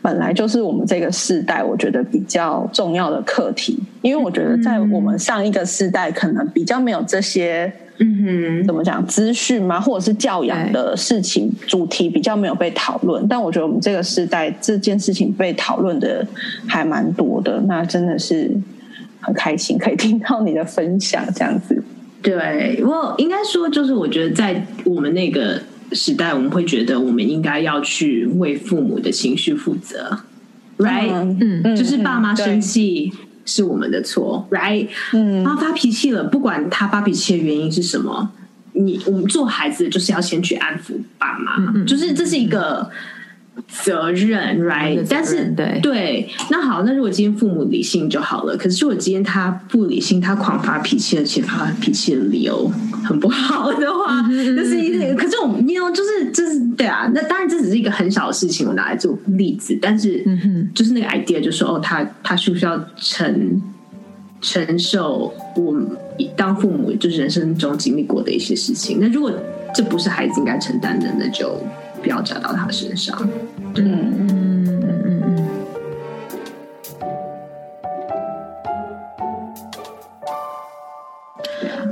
[0.01, 3.79] 本来就是我们这个世代我觉得比较重要的课题。
[4.01, 13.25] 因为我觉得在我们上一个世代，可能比较没有这些，嗯哼，怎么讲资讯嘛，或者是教养的事情主题比较没有被讨论。
[13.29, 16.27] 但我觉得我们这个时代这件事情被讨论的
[16.67, 18.51] 还蛮多的，那真的是。
[19.19, 21.83] 很开心可以听到你的分享，这样子。
[22.21, 25.61] 对我应该说，就是我觉得在我们那个
[25.93, 30.19] 时代，我们会觉得我们应该要去为父母的情绪负责
[30.77, 31.37] ，right？
[31.39, 33.11] 嗯，就是爸妈生气
[33.45, 34.87] 是我们的错，right？
[35.13, 38.31] 嗯，他发脾气了，不管他发脾气的原因是什么，
[38.73, 42.89] 你我们做孩子就是要先去安抚爸妈，就是这是一个。
[43.67, 45.05] 责任， right？
[45.09, 48.55] 但是对对，那好，那如果今天父母理性就好了。
[48.55, 52.71] 可是如果今天他不理性，他狂发脾气，而且发脾气的理由
[53.03, 55.15] 很不好的话，就是一个。
[55.15, 57.09] 可是我们，你有就是就是对啊。
[57.13, 59.77] 那当然这只是一个很小的事情，我拿来做例子。
[59.81, 60.23] 但是，
[60.73, 63.61] 就是那个 idea 就说，哦，他他需不需要承
[64.41, 65.87] 承受我们
[66.35, 68.97] 当父母就是人生中经历过的一些事情？
[68.99, 69.31] 那如果
[69.73, 71.55] 这不是孩子应该承担的，那就。
[72.01, 73.17] 不要加到他身上。
[73.75, 74.27] 嗯嗯
[74.65, 75.47] 嗯嗯嗯。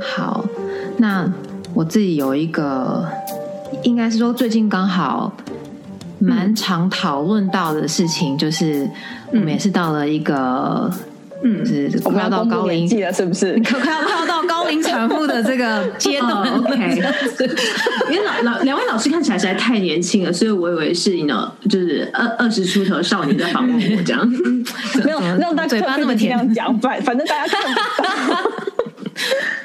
[0.00, 0.44] 好，
[0.96, 1.30] 那
[1.74, 3.06] 我自己有一个，
[3.82, 5.32] 应该是说最近刚好
[6.18, 8.88] 蛮常讨论到的事情，就是
[9.30, 10.90] 我们也是到了一个。
[11.42, 13.52] 嗯，是快要到高龄季了，是不是？
[13.62, 17.02] 快快要快要到高龄产妇的这个阶段， OK。
[18.10, 24.26] 因为老老两位老师看起来实在太年轻了，所以我以为是呢，就是二二十出头少年在访问我这样。
[25.04, 27.74] 没有让大家嘴巴那么甜讲，反反正大家看。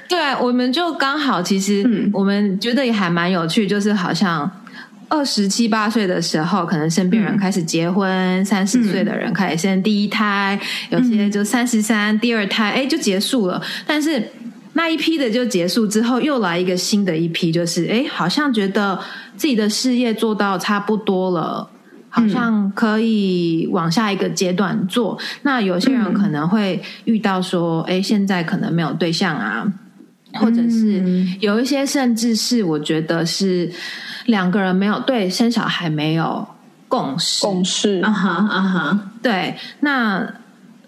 [0.07, 1.83] 对，我们就刚好，其实
[2.13, 4.49] 我们觉得也还蛮有趣，就是好像。
[5.13, 13.61] 二十七八岁的时候，可能身边人开始结婚；三十岁的人开始生第一胎，有些就三十三第二胎，哎，就结束了。
[13.85, 14.31] 但是
[14.73, 18.99] 那一批的就结束之后，又来一个新的一批，就是哎，好像觉得
[19.37, 21.69] 自己的事业做到差不多了，
[22.09, 25.19] 好像可以往下一个阶段做。
[25.43, 29.71] 那有些人可能会遇到说，哎，现在可能没有对象啊，
[30.33, 31.03] 或者是
[31.39, 33.71] 有一些，甚至是我觉得是。
[34.25, 36.47] 两个人没有对生小孩没有
[36.87, 38.01] 共识，共识。
[38.03, 40.27] 啊哈啊哈，对，那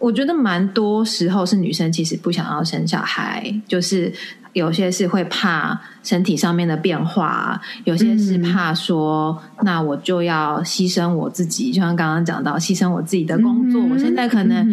[0.06, 4.14] 我觉得蛮多时候是女生其实不想要生小孩，就是。
[4.56, 13.84] 有些是会怕身体上面的变化，有些是怕说，那我就要牺牲我自己，就像刚刚讲到，牺牲我自己的工作。
[13.92, 14.66] 我现在可能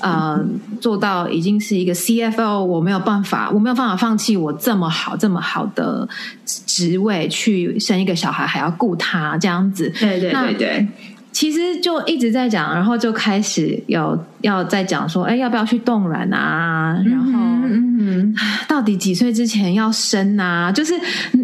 [0.00, 0.42] 呃
[0.80, 6.08] 做到已经是一个 CFO，我没有办法，我没有办法放弃我这么好这么好的
[6.46, 9.92] 职位去生一个小孩，还要顾他这样子。
[10.00, 10.88] 对对对对。
[11.30, 17.00] 其实就一直在讲，然后就开始有要在讲说，哎，要不要去冻卵啊？
[17.06, 17.32] 然后，
[17.68, 18.34] 嗯，
[18.66, 20.72] 到底几岁之前要生啊？
[20.72, 20.94] 就是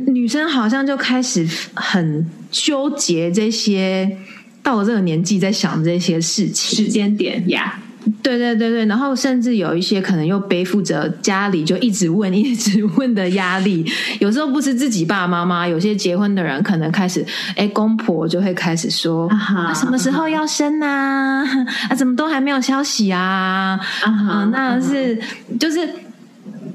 [0.09, 4.18] 女生好像就开始很纠结这些，
[4.62, 7.79] 到了这个年纪在想这些事情，时间点呀。
[8.24, 13.84] 对对对对，然后甚至有一些可能又背负着家里就一直问 一直问的压力，
[14.18, 17.22] 有时候不是自己爸爸妈妈，有些结婚的人可能开始，
[17.54, 19.28] 哎，公婆就会开始说，
[19.74, 21.44] 什么时候要生啊？
[21.90, 23.78] 啊，怎么都还没有消息啊？
[24.02, 25.20] 啊，那是
[25.60, 25.87] 就是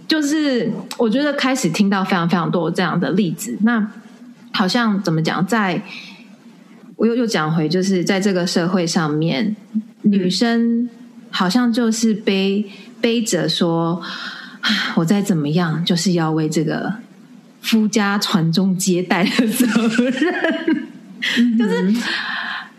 [0.07, 3.85] 就是，我觉得开始听到非常非常多这样的例子，那
[4.51, 5.81] 好像怎么讲，在
[6.95, 9.55] 我又又讲回，就是在这个社会上面，
[10.03, 10.87] 女生。
[11.29, 12.65] 好像就是背
[13.01, 14.01] 背着说，
[14.95, 16.93] 我再怎么样，就是要为这个
[17.61, 19.65] 夫家传宗接代的责
[19.97, 20.77] 任，
[21.57, 21.95] 就是，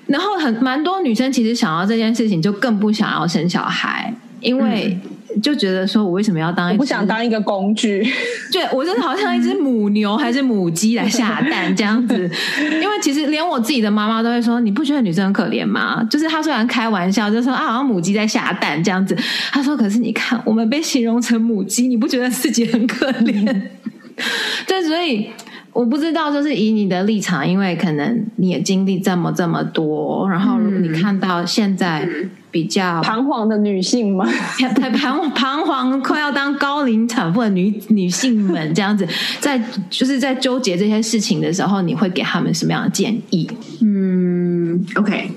[0.06, 4.98] 然后很蛮多女生其实想要这件事情，就更不想要生小孩，因为。
[5.42, 6.70] 就觉得说，我为什么要当？
[6.70, 8.02] 我不想当一个工具。
[8.52, 12.30] 对，我真的好像一只母牛还是母鸡来下蛋这样子。
[12.60, 16.02] 因为其实连我自己的妈妈都会说，你不觉得女生很可怜吗？
[16.10, 19.16] 就是她虽然开玩笑，就说啊，好像母鸡在下蛋这样子。
[19.52, 23.62] 她说，可是你看，我们被形容成母鸡，你不觉得自己很可怜？
[24.66, 25.30] 对，所以
[25.72, 32.08] 我不知道，就是以你的立场，因为可能你也经历这么这么多，然后你看到现在。
[32.52, 34.28] 比较彷徨的女性吗？
[34.74, 39.06] 太 彷彷徨，快要当高龄产妇的女女性们，这样子，
[39.38, 39.56] 在
[39.88, 43.48] 就是在纠结这些事情的时候，你会给他们什么样的建议？
[43.82, 45.30] 嗯，OK，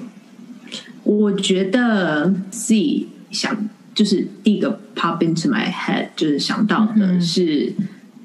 [1.04, 3.56] 我觉得自己想
[3.94, 7.72] 就是第一个 pop into my head，就是想到的是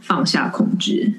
[0.00, 1.12] 放下控制。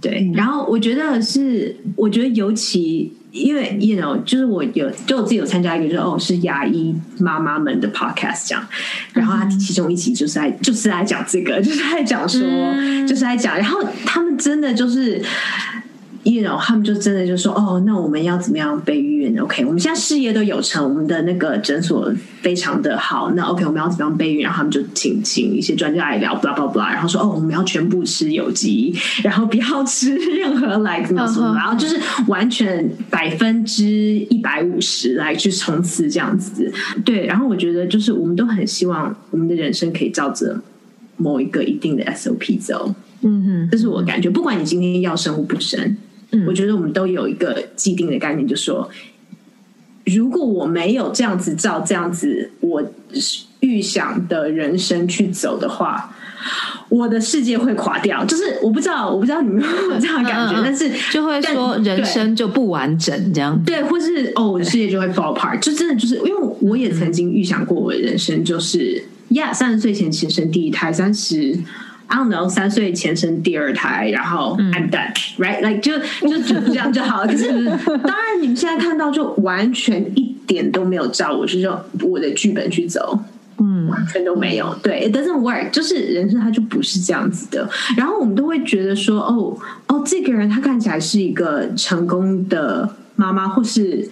[0.00, 3.12] 对，然后我觉得是，我觉得尤其。
[3.32, 8.66] 因为，you know，就是我有，就我自己有参加一个，就是哦，是牙医妈妈们的 podcast 这样，
[9.12, 12.40] 然后他其中一集就是在，就是在讲这个，就是在讲说，
[13.06, 15.22] 就是在讲，然后他们真的就是。
[16.26, 22.12] You know，他们就真的就说哦，那我们要怎么样备孕？OK，我们现在事业都有成，我们的那个诊所
[22.42, 23.30] 非常的好。
[23.36, 24.42] 那 OK，我们要怎么样备孕？
[24.42, 36.72] 然后他们就请请一些专家来聊，blah blah blah，然后说哦，我们要全部吃有机，然后不要吃任何 like 什么什么，然后就是完全百分之一百五十来去冲刺这样子。
[37.04, 40.60] 对，然后我觉得就是我们都很希望我们的人生可以照着
[41.16, 42.92] 某一个一定的 SOP 走。
[43.22, 45.96] 嗯哼，这是我感觉，不管你今天要生或不生。
[46.46, 48.90] 我觉得我们都有一个既定的概念，就说
[50.04, 52.82] 如果我没有这样子照这样子我
[53.60, 56.14] 预想的人生去走的话，
[56.88, 58.24] 我的世界会垮掉。
[58.24, 63.60] 就是我不知道，我不知道你们有这样的感觉，但是就会说人生就不完整这样。
[63.64, 65.58] 对，或是哦，我的世界就会 fall apart。
[65.58, 71.58] 就真的就是因为我也曾经预想过我的人生，就是呀，三十岁前其生第一胎，三十。
[72.08, 75.98] I don't know，三岁前生第二胎，然后 I'm done，right？Like 就
[76.28, 77.26] 就就这样就好了。
[77.26, 83.18] 可是当然，你们现在看到就完全一点都没有照我是说我的剧本去走，
[83.58, 84.72] 嗯，完全都没有。
[84.84, 85.68] 对，it doesn't work。
[85.70, 87.68] 就是人生它就不是这样子的。
[87.96, 94.08] 然后我们都会觉得说，哦哦，这个人他看起来是一个成功的妈妈，或是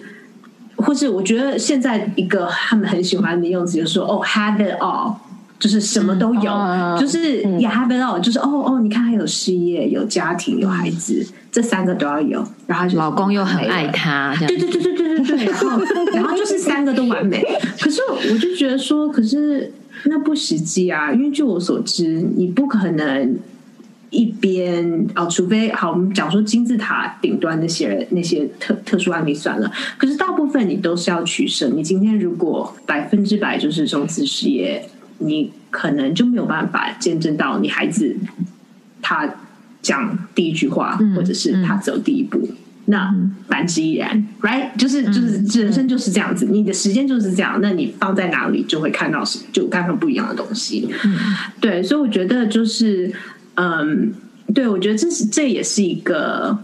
[0.75, 5.15] 或是我觉得现在一个他们很喜欢的用词就是说哦，have it all。
[5.57, 15.81] 就是什么都有，就是 you have it all，就是哦哦，你看他有事业、有家庭、有孩子，这三个都要有，然后老公又很爱他，对对对对对对对，然后
[16.13, 17.41] 然后就是三个都完美。
[17.79, 19.71] 可是我就觉得说，可是
[20.03, 23.39] 那不实际啊，因为据我所知，你不可能
[24.09, 31.69] 一边哦，除非好，我们讲说金字塔顶端那些人那些特特殊案例算了，可是大部分你都是要取舍。
[31.69, 34.85] 你今天如果百分之百就是中资事业。
[35.19, 38.15] 你可能就没有办法见证到你孩子
[39.01, 39.29] 他
[39.81, 42.49] 讲第一句话，或者是他走第一步。
[42.87, 43.11] 那
[43.47, 44.69] 反之亦然，right？
[44.77, 47.59] 就是就是人生就是这样子，你的时间就是这样。
[47.59, 50.87] 那你放在哪里，就会看到就看到不一样的东西。
[51.59, 53.11] 对，所以我觉得就是，
[53.55, 54.13] 嗯，
[54.53, 56.59] 对我觉得这是这也是一个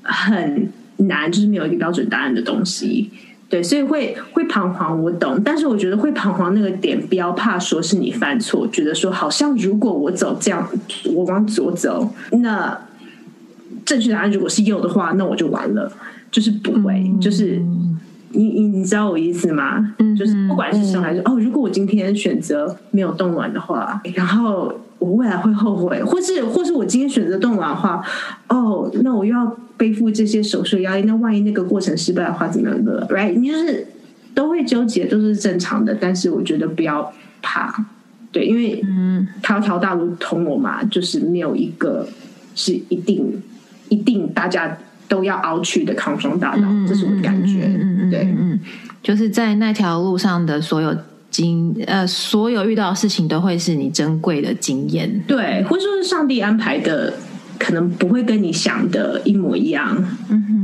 [0.00, 3.10] 很难，就是没有一个标准答案的东西。
[3.52, 5.38] 对，所以会会彷徨，我懂。
[5.44, 10.66] 但是我觉得会彷徨那个点，不要怕说是你犯错，觉得说好像如果我走这样，
[11.14, 12.80] 我往左走，那
[13.84, 15.92] 正确答案如果是右的话，那我就完了。
[16.30, 17.60] 就是不会，就是
[18.30, 19.94] 你你你知道我意思吗？
[19.98, 24.72] 嗯，就是不管是生还是哦，如果我今天选择没有冻卵的话，然后
[25.02, 28.02] 我未来会后悔，或是或是我今天选择冻卵的话，
[28.48, 29.56] 哦，那我又要。
[29.78, 33.34] 背负这些手术压力，那万一那个过程失败的话，怎么样的？Right？
[33.36, 33.84] 你就是
[34.32, 35.92] 都会纠结，都是正常的。
[35.92, 37.84] 但是我觉得不要怕，
[38.30, 42.06] 对，因为嗯，条条大路通罗马，就是没有一个
[42.54, 43.42] 是一定
[43.88, 44.78] 一定大家
[45.08, 47.64] 都要熬去的康庄大道，这是我的感觉。
[47.64, 48.60] 嗯嗯，对，嗯，
[49.02, 50.96] 就是在那条路上的所有
[51.32, 57.12] 经呃，所有遇到的事情，都会是你珍贵的经验，对，或者说是上帝安排的。
[57.58, 59.96] 可能不会跟你想的一模一样，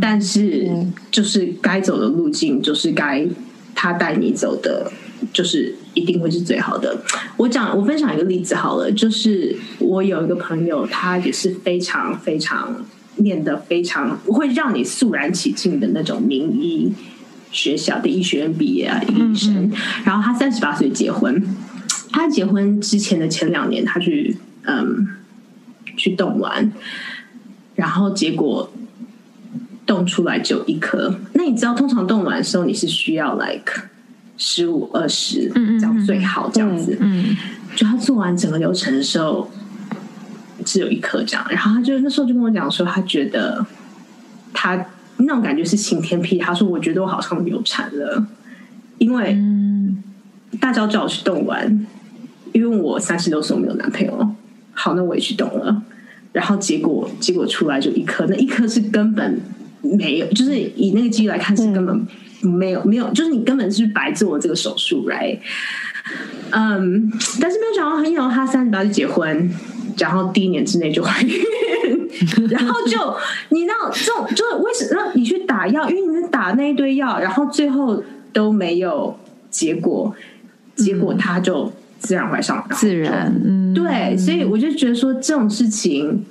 [0.00, 0.68] 但是
[1.12, 3.24] 就是该走的路径，就是该
[3.72, 4.90] 他带你走的，
[5.32, 7.00] 就是一定会是最好的。
[7.36, 12.84] 我讲，我分享一个例子好了，就是我有一个朋友，他也是非常非常
[13.16, 16.92] 念的非常会让你肃然起敬的那种名医
[17.50, 19.70] 学校的医学院毕业啊，一个医生。
[20.04, 21.42] 然后他三十八岁结婚，
[22.12, 25.08] 他结婚之前的前两年，他去嗯。
[25.96, 26.70] 去冻卵，
[27.74, 28.72] 然后结果
[29.84, 31.12] 冻出来就一颗。
[31.32, 33.72] 那你知道，通常冻完的时候你是需要 like
[34.36, 36.96] 十五二十，这样最好这样子。
[37.00, 37.36] 嗯，
[37.74, 39.50] 就他做完整个流程的时候，
[40.64, 41.44] 只有一颗这样。
[41.50, 43.66] 然后他就那时候就跟我讲说，他觉得
[44.52, 44.80] 他
[45.18, 46.38] 那种感觉是晴天霹雳。
[46.38, 48.26] 他说：“我觉得我好像流产了，
[48.98, 49.38] 因为
[50.58, 51.86] 大家叫我去动完，
[52.52, 54.34] 因为我三十六岁没有男朋友。”
[54.80, 55.82] 好，那我也去动了，
[56.32, 59.40] 然后结果结果出来就一颗，那一颗是根本
[59.80, 62.06] 没有，就是以那个机率来看是根本
[62.42, 65.40] 没有没有，就是你根本是白做了这个手术，right？
[66.50, 67.10] 嗯，
[67.40, 69.50] 但是没有想到很有，他三十八就结婚，
[69.98, 71.28] 然后第一年之内就怀孕，
[72.50, 73.16] 然后就
[73.50, 78.02] 你知道这种就是为什么让你去打药，因为你打那一堆药，然后最后
[78.32, 79.18] 都没有
[79.50, 80.14] 结果，
[80.74, 81.72] 结果他就。
[82.00, 86.24] 自然怀上，自然，嗯，对，所以我就觉得说这种事情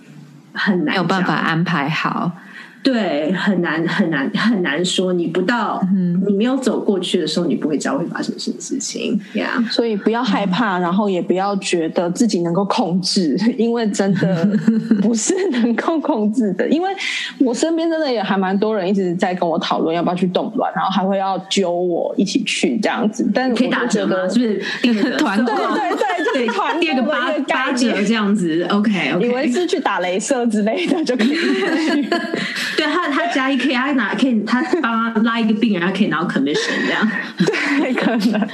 [0.54, 2.32] 很难，没有办法安排好。
[2.84, 9.20] 对，很难很难很难说，你不到，嗯你没有走过去的时候，你不会知道会发生什么事情。
[9.34, 14.48] 呀，所以不要害怕，然后也不要觉得自己能够控制， 因为真的
[15.02, 16.68] 不是能够控制的。
[16.70, 16.90] 因为
[17.40, 23.30] 我身边真的也还蛮多人一直在跟我讨论要不要去动乱，然后还会要揪我一起去这样子。
[23.34, 24.16] 但可以打折吗？
[24.30, 25.44] 是不是第二个 团？
[25.44, 28.66] 对对对，就是团第二个八八折这样子。
[28.70, 32.08] OK OK，以为是去打镭射之类的就可以。
[32.76, 37.12] 对他，他加一 K，他拿可以，他帮他拉一个病人，他可以拿到 commission 这样。
[37.80, 38.48] 对，可能。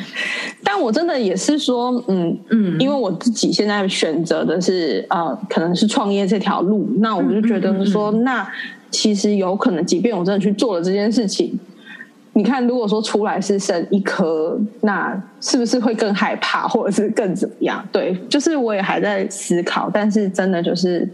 [0.64, 8.48] 但我真的也是说，嗯嗯，因为我自己现在选择的是呃，可能是创业这条路，那我就觉得说，那
[8.90, 11.60] 其实有可能，即便我真的去做了这件事情，
[12.34, 17.86] 你看，如果说出来是生一颗，那是不是会更害怕，或者是更怎么样？
[17.92, 21.08] 对，就是我也还在思考，但是真的就是。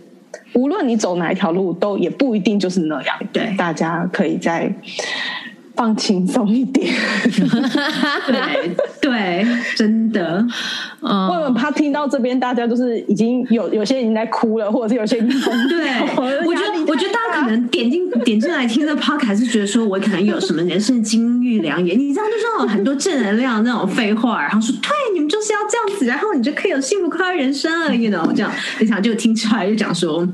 [0.53, 3.15] 无论你走哪一条路，都也不一定就是那样。
[3.32, 4.73] 对，大家可以再
[5.75, 6.93] 放轻松一点。
[8.27, 10.45] 对 对，真的。
[11.02, 15.30] 嗯，我怕听到这边，大家都是已经有有些已经在哭了，或者是有些已经
[15.70, 15.89] 对。
[16.45, 28.32] 我觉得，我觉得大家可能点进点进来听这 p 还是觉得说我可能有什么人生金玉良言，你这样就说很多正能量那种废话，然后说对，你们就是要这样子，然后你就可以有幸福快乐人生了，you know？
[28.34, 30.28] 这样，你想就听出来就讲说。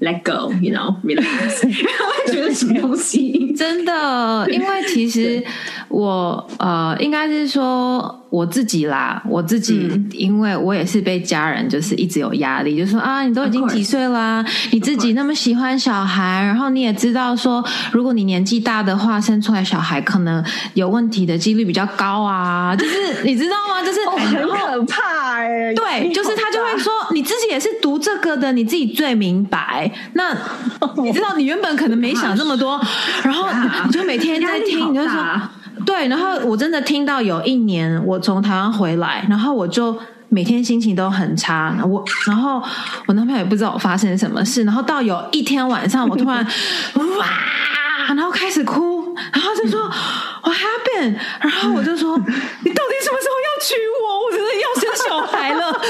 [0.00, 3.52] Let go，you know，relax， 会觉得什么东西？
[3.56, 5.42] 真的，因为其实
[5.88, 8.16] 我呃，应该是说。
[8.30, 20.44] 我自己啦，我自己，因为我也是被家人就是一直有压力，就说啊，你都已经几岁啦，你自己那么喜欢小孩，然后你也知道说，如果你年纪大的话，生出来小孩可能
[20.74, 23.82] 有问题的几率比较高啊，就是你知道吗？
[23.84, 26.59] 就是很可怕哎，对，就是他就
[27.34, 29.90] 自己也是读这个的，你自己最明白。
[30.14, 30.36] 那
[31.02, 32.80] 你知道，你原本可能没想那么多，
[33.22, 33.48] 然后
[33.86, 35.24] 你就每天在听，你就说。
[35.86, 39.96] 对，然后我真的听到有一年我从台湾回来，然后我就
[40.28, 41.74] 每天心情都很差。
[41.86, 42.62] 我然后
[43.06, 46.44] 我男朋友也不知道我发生什么事，然后到有一天晚上，我突然
[46.94, 47.26] 哇，
[48.14, 49.80] 然后开始哭，然后就说
[50.42, 54.24] 我 happen，然后我就说你到底什么时候要娶我？
[54.24, 55.80] 我真的要生小孩了。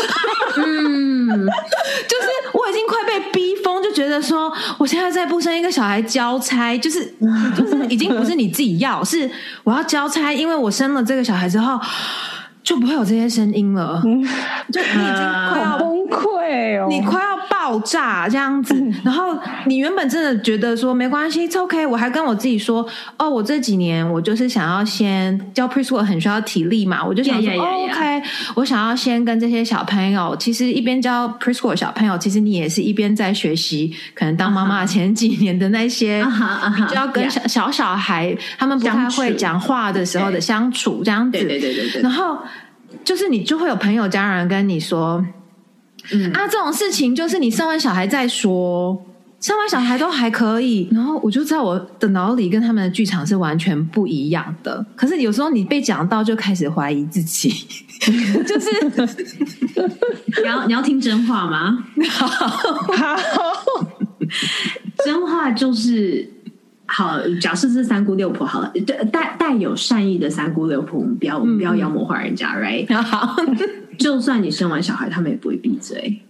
[0.56, 1.46] 嗯，
[2.08, 7.14] 就是我已经快被逼疯，就觉得说我现在再不生一个小孩交差，就是
[7.56, 9.30] 就是已经不是你自己要，是
[9.64, 11.80] 我要交差，因为我生了这个小孩之后
[12.62, 14.00] 就不会有这些声音了，
[14.72, 17.30] 就你已经快要崩溃哦，你快要。
[17.60, 19.36] 爆炸这样子，然后
[19.66, 22.84] 你原本真的觉得说没关系，OK，我还跟我自己说，
[23.18, 28.22] 哦，我这几年我就是想要先教 preschool 很需要体力嘛，我就想说，OK，
[28.54, 36.26] 我想要先跟这些小朋友，其实一边教 preschool 小朋友，其实你也是一边在学习，可能当妈妈前几年的那些，
[36.88, 42.38] 就要跟小小小孩他们不太会讲话的时候的相处这样子，对对对对对，然后
[43.04, 45.24] 就是你就会有朋友家人跟你说。
[46.12, 48.98] 嗯啊，这种事情就是你生完小孩再说，
[49.38, 50.88] 生完小孩都还可以。
[50.90, 54.84] 然后我就在我的脑里跟他们的剧场是完全不一样的。
[54.96, 57.50] 可是有时候你被讲到，就开始怀疑自己，
[58.46, 58.70] 就是
[60.42, 61.84] 你要你要听真话吗？
[62.08, 63.86] 好，
[65.04, 66.28] 真话就是
[66.90, 67.18] 好。
[67.40, 68.72] 假设是三姑六婆好了，
[69.12, 72.92] 带带有善意的三姑六婆，我们不要我们不要妖魔化人家，right？
[73.00, 73.36] 好。
[73.98, 76.20] 就算你生完小孩，他们也不会闭嘴。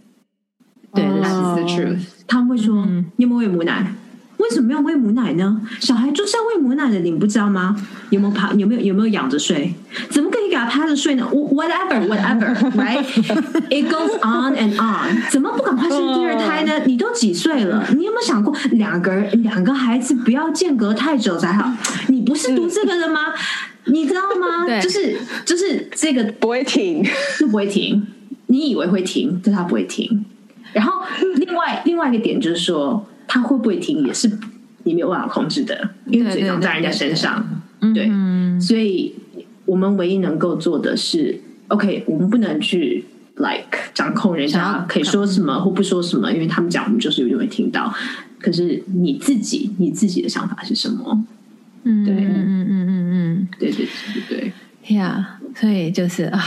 [0.92, 2.06] 对，that is the truth。
[2.26, 2.84] 他们会说
[3.16, 3.94] ：“你有没有喂母奶？
[4.40, 5.60] 为什么要喂母奶呢？
[5.80, 7.76] 小孩就是要喂母奶的，你不知道吗？
[8.10, 8.52] 有没有趴？
[8.54, 9.72] 有没有有没有仰着睡？
[10.08, 15.22] 怎么可以给他趴着睡呢？Whatever，whatever，right？It goes on and on。
[15.30, 16.80] 怎么不赶快生第二胎呢？
[16.86, 17.86] 你都几岁了？
[17.96, 21.70] 你有没有想过，两个人两个孩子不要间隔太久才好？
[22.08, 23.20] 你不是读这个的吗？”
[23.86, 24.66] 你知道吗？
[24.80, 28.06] 就是就是这个不会停，是不会停。
[28.46, 30.24] 你以为会停，但它不会停。
[30.72, 31.02] 然后
[31.36, 34.28] 另外另外一个点就是说，它会不会停也是
[34.82, 37.62] 你没有办法控制的，因为嘴长在人家身上。
[37.94, 38.10] 对，
[38.60, 39.14] 所以
[39.66, 43.04] 我们唯一能够做的是，OK，我们不能去
[43.36, 47.94] like 掌控人家可以说什么或不说什么，因为他们讲我们就是有会听到。
[48.40, 51.24] 可是你自己你自己的想法是什么？
[51.84, 53.86] 嗯，对，嗯嗯嗯嗯嗯，对对
[54.28, 54.52] 对
[54.86, 56.42] 对，呀，所以就是啊，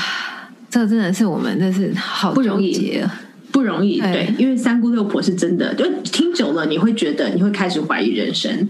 [0.69, 3.01] 这真的是我们，这是好不容易，
[3.53, 8.67] 不容易，对，因为三姑六婆是真的，就听久了，你会觉得，你会开始怀疑人生，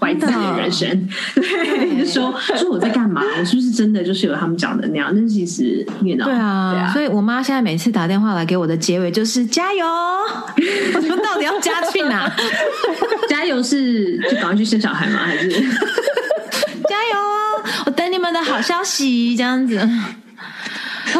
[0.00, 3.22] 怀疑自己的人生， 对，就说说我在干嘛？
[3.38, 5.12] 我是不是真的就是有他们讲的那样？
[5.14, 9.86] 但其实，对啊，对啊，所以我妈现在每次打电话来给我的结尾就是加油，
[10.94, 12.30] 我说到底要加去哪？
[13.30, 15.20] 加油是就赶快去生小孩吗？
[15.20, 15.48] 还是？
[15.50, 17.62] 加油哦！
[17.86, 19.80] 我等你们的好消息，这样子。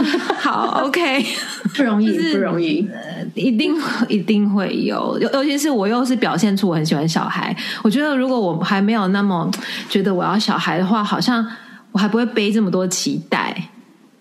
[0.41, 1.25] 好，OK，
[1.75, 2.89] 不容易，不容易，
[3.35, 3.75] 一定
[4.09, 5.19] 一定会有。
[5.21, 9.51] 尤尤其是我又是表现出我很喜欢小孩，我觉得如果我还没有那么
[9.89, 11.47] 觉得我要小孩的话，好像
[11.93, 13.57] 我还不会背这么多期待。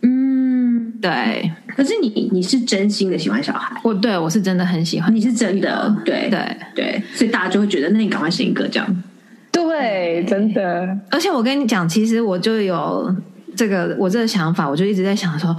[0.02, 1.52] 嗯，对。
[1.76, 9.04] 可是你你是真心的喜欢小孩，我对我是真的很喜欢，你是真的，对对对，所以大家就会觉得，那你赶快生一个这样。
[9.52, 10.88] 对，真的。
[11.10, 13.16] 而且我跟你讲，其实我就有
[13.56, 15.50] 这个我这个想法，我就一直在想说，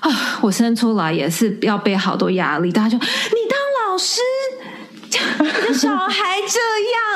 [0.00, 2.72] 啊，我生出来也是要背好多压力。
[2.72, 3.04] 大家就你
[3.48, 3.58] 当
[3.90, 4.20] 老师，
[5.40, 6.58] 你的小孩这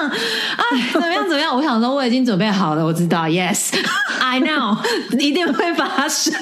[0.02, 0.10] 样
[0.56, 1.54] 啊， 怎么样怎么样？
[1.56, 4.76] 我想说我已经准备好了，我知道，Yes，I know，
[5.18, 6.32] 一定会发生。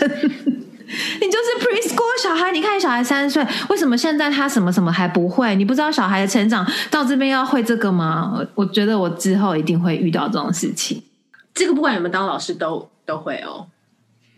[0.87, 5.57] 你就是 preschool 小孩，你看小孩三岁，为什么现在他什么什么还不会？
[5.57, 8.39] 你不知道小孩的成长到这边要会这个吗？
[8.55, 11.03] 我觉得我之后一定会遇到这种事情。
[11.53, 13.66] 这个不管有没有当老师都都会哦。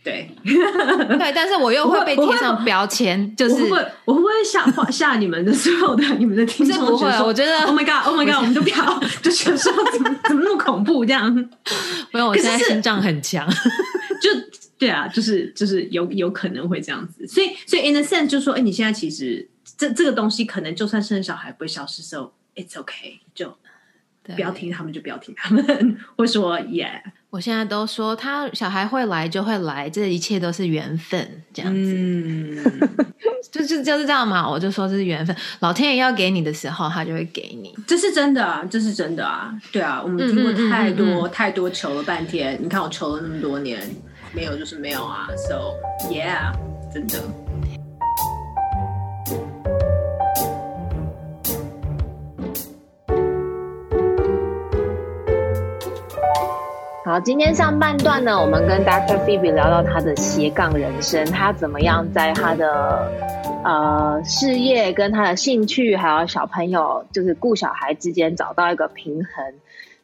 [0.06, 6.86] 对对，但是我又会被贴上标签，就是我会我会不会吓吓你们的所有的你们的听众？
[6.86, 11.34] 不会，我觉得 Oh my God，Oh my God，我们都不要， 就觉得说怎么怎么那么恐怖这样？
[12.12, 13.44] 没有，我现在心脏很强，
[14.22, 14.30] 就。
[14.78, 19.48] 对啊，就是就是有有可能会这样子，所以所以 in a sense 就说，哎，你现在其实
[19.78, 23.56] 这这个东西可能就算生小孩不会消失，so it's okay，就
[24.34, 25.96] 不要听他们，就不要听他们。
[26.14, 27.00] 会说 yeah，
[27.36, 32.56] 我现在都说他小孩会来就会来，这一切都是缘分，这样子，嗯，
[33.52, 34.48] 就就就是这样嘛。
[34.48, 43.78] 我就说这是缘分，老天爷要给你的时候，他就会给你，这是真的啊，这是真的啊，对啊，我们听过太多太多求了半天，你看我求了那么多年，
[44.32, 45.74] 没有就是没有啊，so
[46.08, 46.50] yeah，
[46.90, 47.45] 真的。
[57.06, 59.16] 好，今天上半段呢，我们跟 Dr.
[59.24, 63.08] Phoebe 聊到他的斜杠人生，他怎么样在他的
[63.62, 69.54] 呃事业跟他的兴趣，还有小朋友就是顾小孩之间找到一个平衡。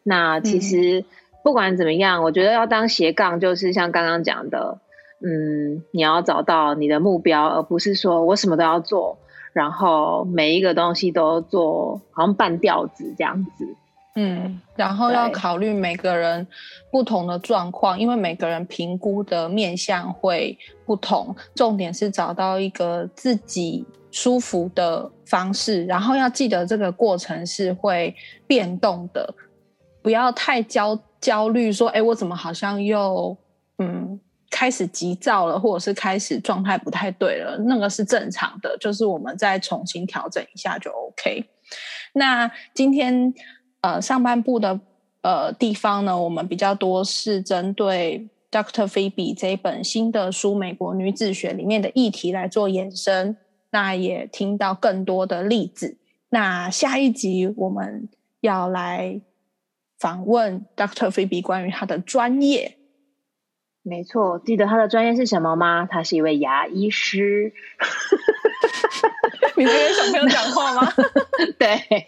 [0.05, 1.05] 那其实
[1.43, 4.79] 不管怎么样，我觉得要当斜杠，就是像刚刚讲的，
[5.25, 9.19] 嗯，你要找到你的目标，而不是说我什么都要做，
[9.53, 13.75] 然后每一个东西都做，好像半吊子这样子。
[14.15, 16.47] 嗯，然后要考虑每个人
[16.91, 21.35] 不同的状况，因为每个人评估的面向会不同。
[21.55, 28.15] 重点是找到一个自己舒服的方式，然后要记得这个过程是会
[28.47, 29.35] 变动的，
[30.03, 33.35] 不要太焦焦虑，说哎，我怎么好像又
[33.79, 41.47] 嗯开始急躁了，或者是开始状态不太对了，那个是正常的，就是我们再重新调整一下就 OK。
[42.13, 43.33] 那今天。
[43.83, 44.81] 呃，上半部的
[45.21, 48.87] 呃地方呢，我们比较多是针对 Dr.
[48.87, 53.37] Phoebe 这一本新的书《美国女子学》里面的议题来做延伸。
[53.71, 55.97] 那也听到更多的例子。
[56.29, 58.09] 那下一集我们
[58.41, 59.21] 要来
[59.99, 61.11] 访问 Dr.
[61.11, 62.77] Phoebe 关于她的专业。
[63.85, 65.89] 没错，记得他的专业是什么吗？
[65.91, 67.53] 他是一位牙医师。
[69.57, 70.93] 你在跟小朋友讲话吗？
[71.59, 72.07] 对，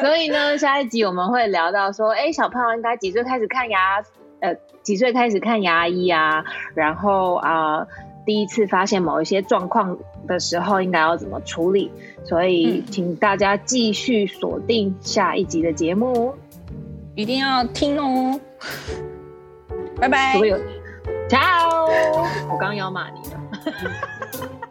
[0.00, 4.02] 所以呢，下一集我们会聊到说，哎，小朋友应该几岁开始看牙？
[4.40, 6.44] 呃，几岁开始看牙医啊？
[6.74, 7.86] 然后啊，
[8.24, 11.90] 第一次发现某一些状况的时候，应该要怎么处理？
[12.24, 16.34] 所以，请大家继续锁定下一集的节目，
[17.16, 18.40] 一定要听哦！
[20.00, 20.36] 拜拜，
[21.28, 21.88] Ciao！
[22.50, 23.40] 我刚要骂你了。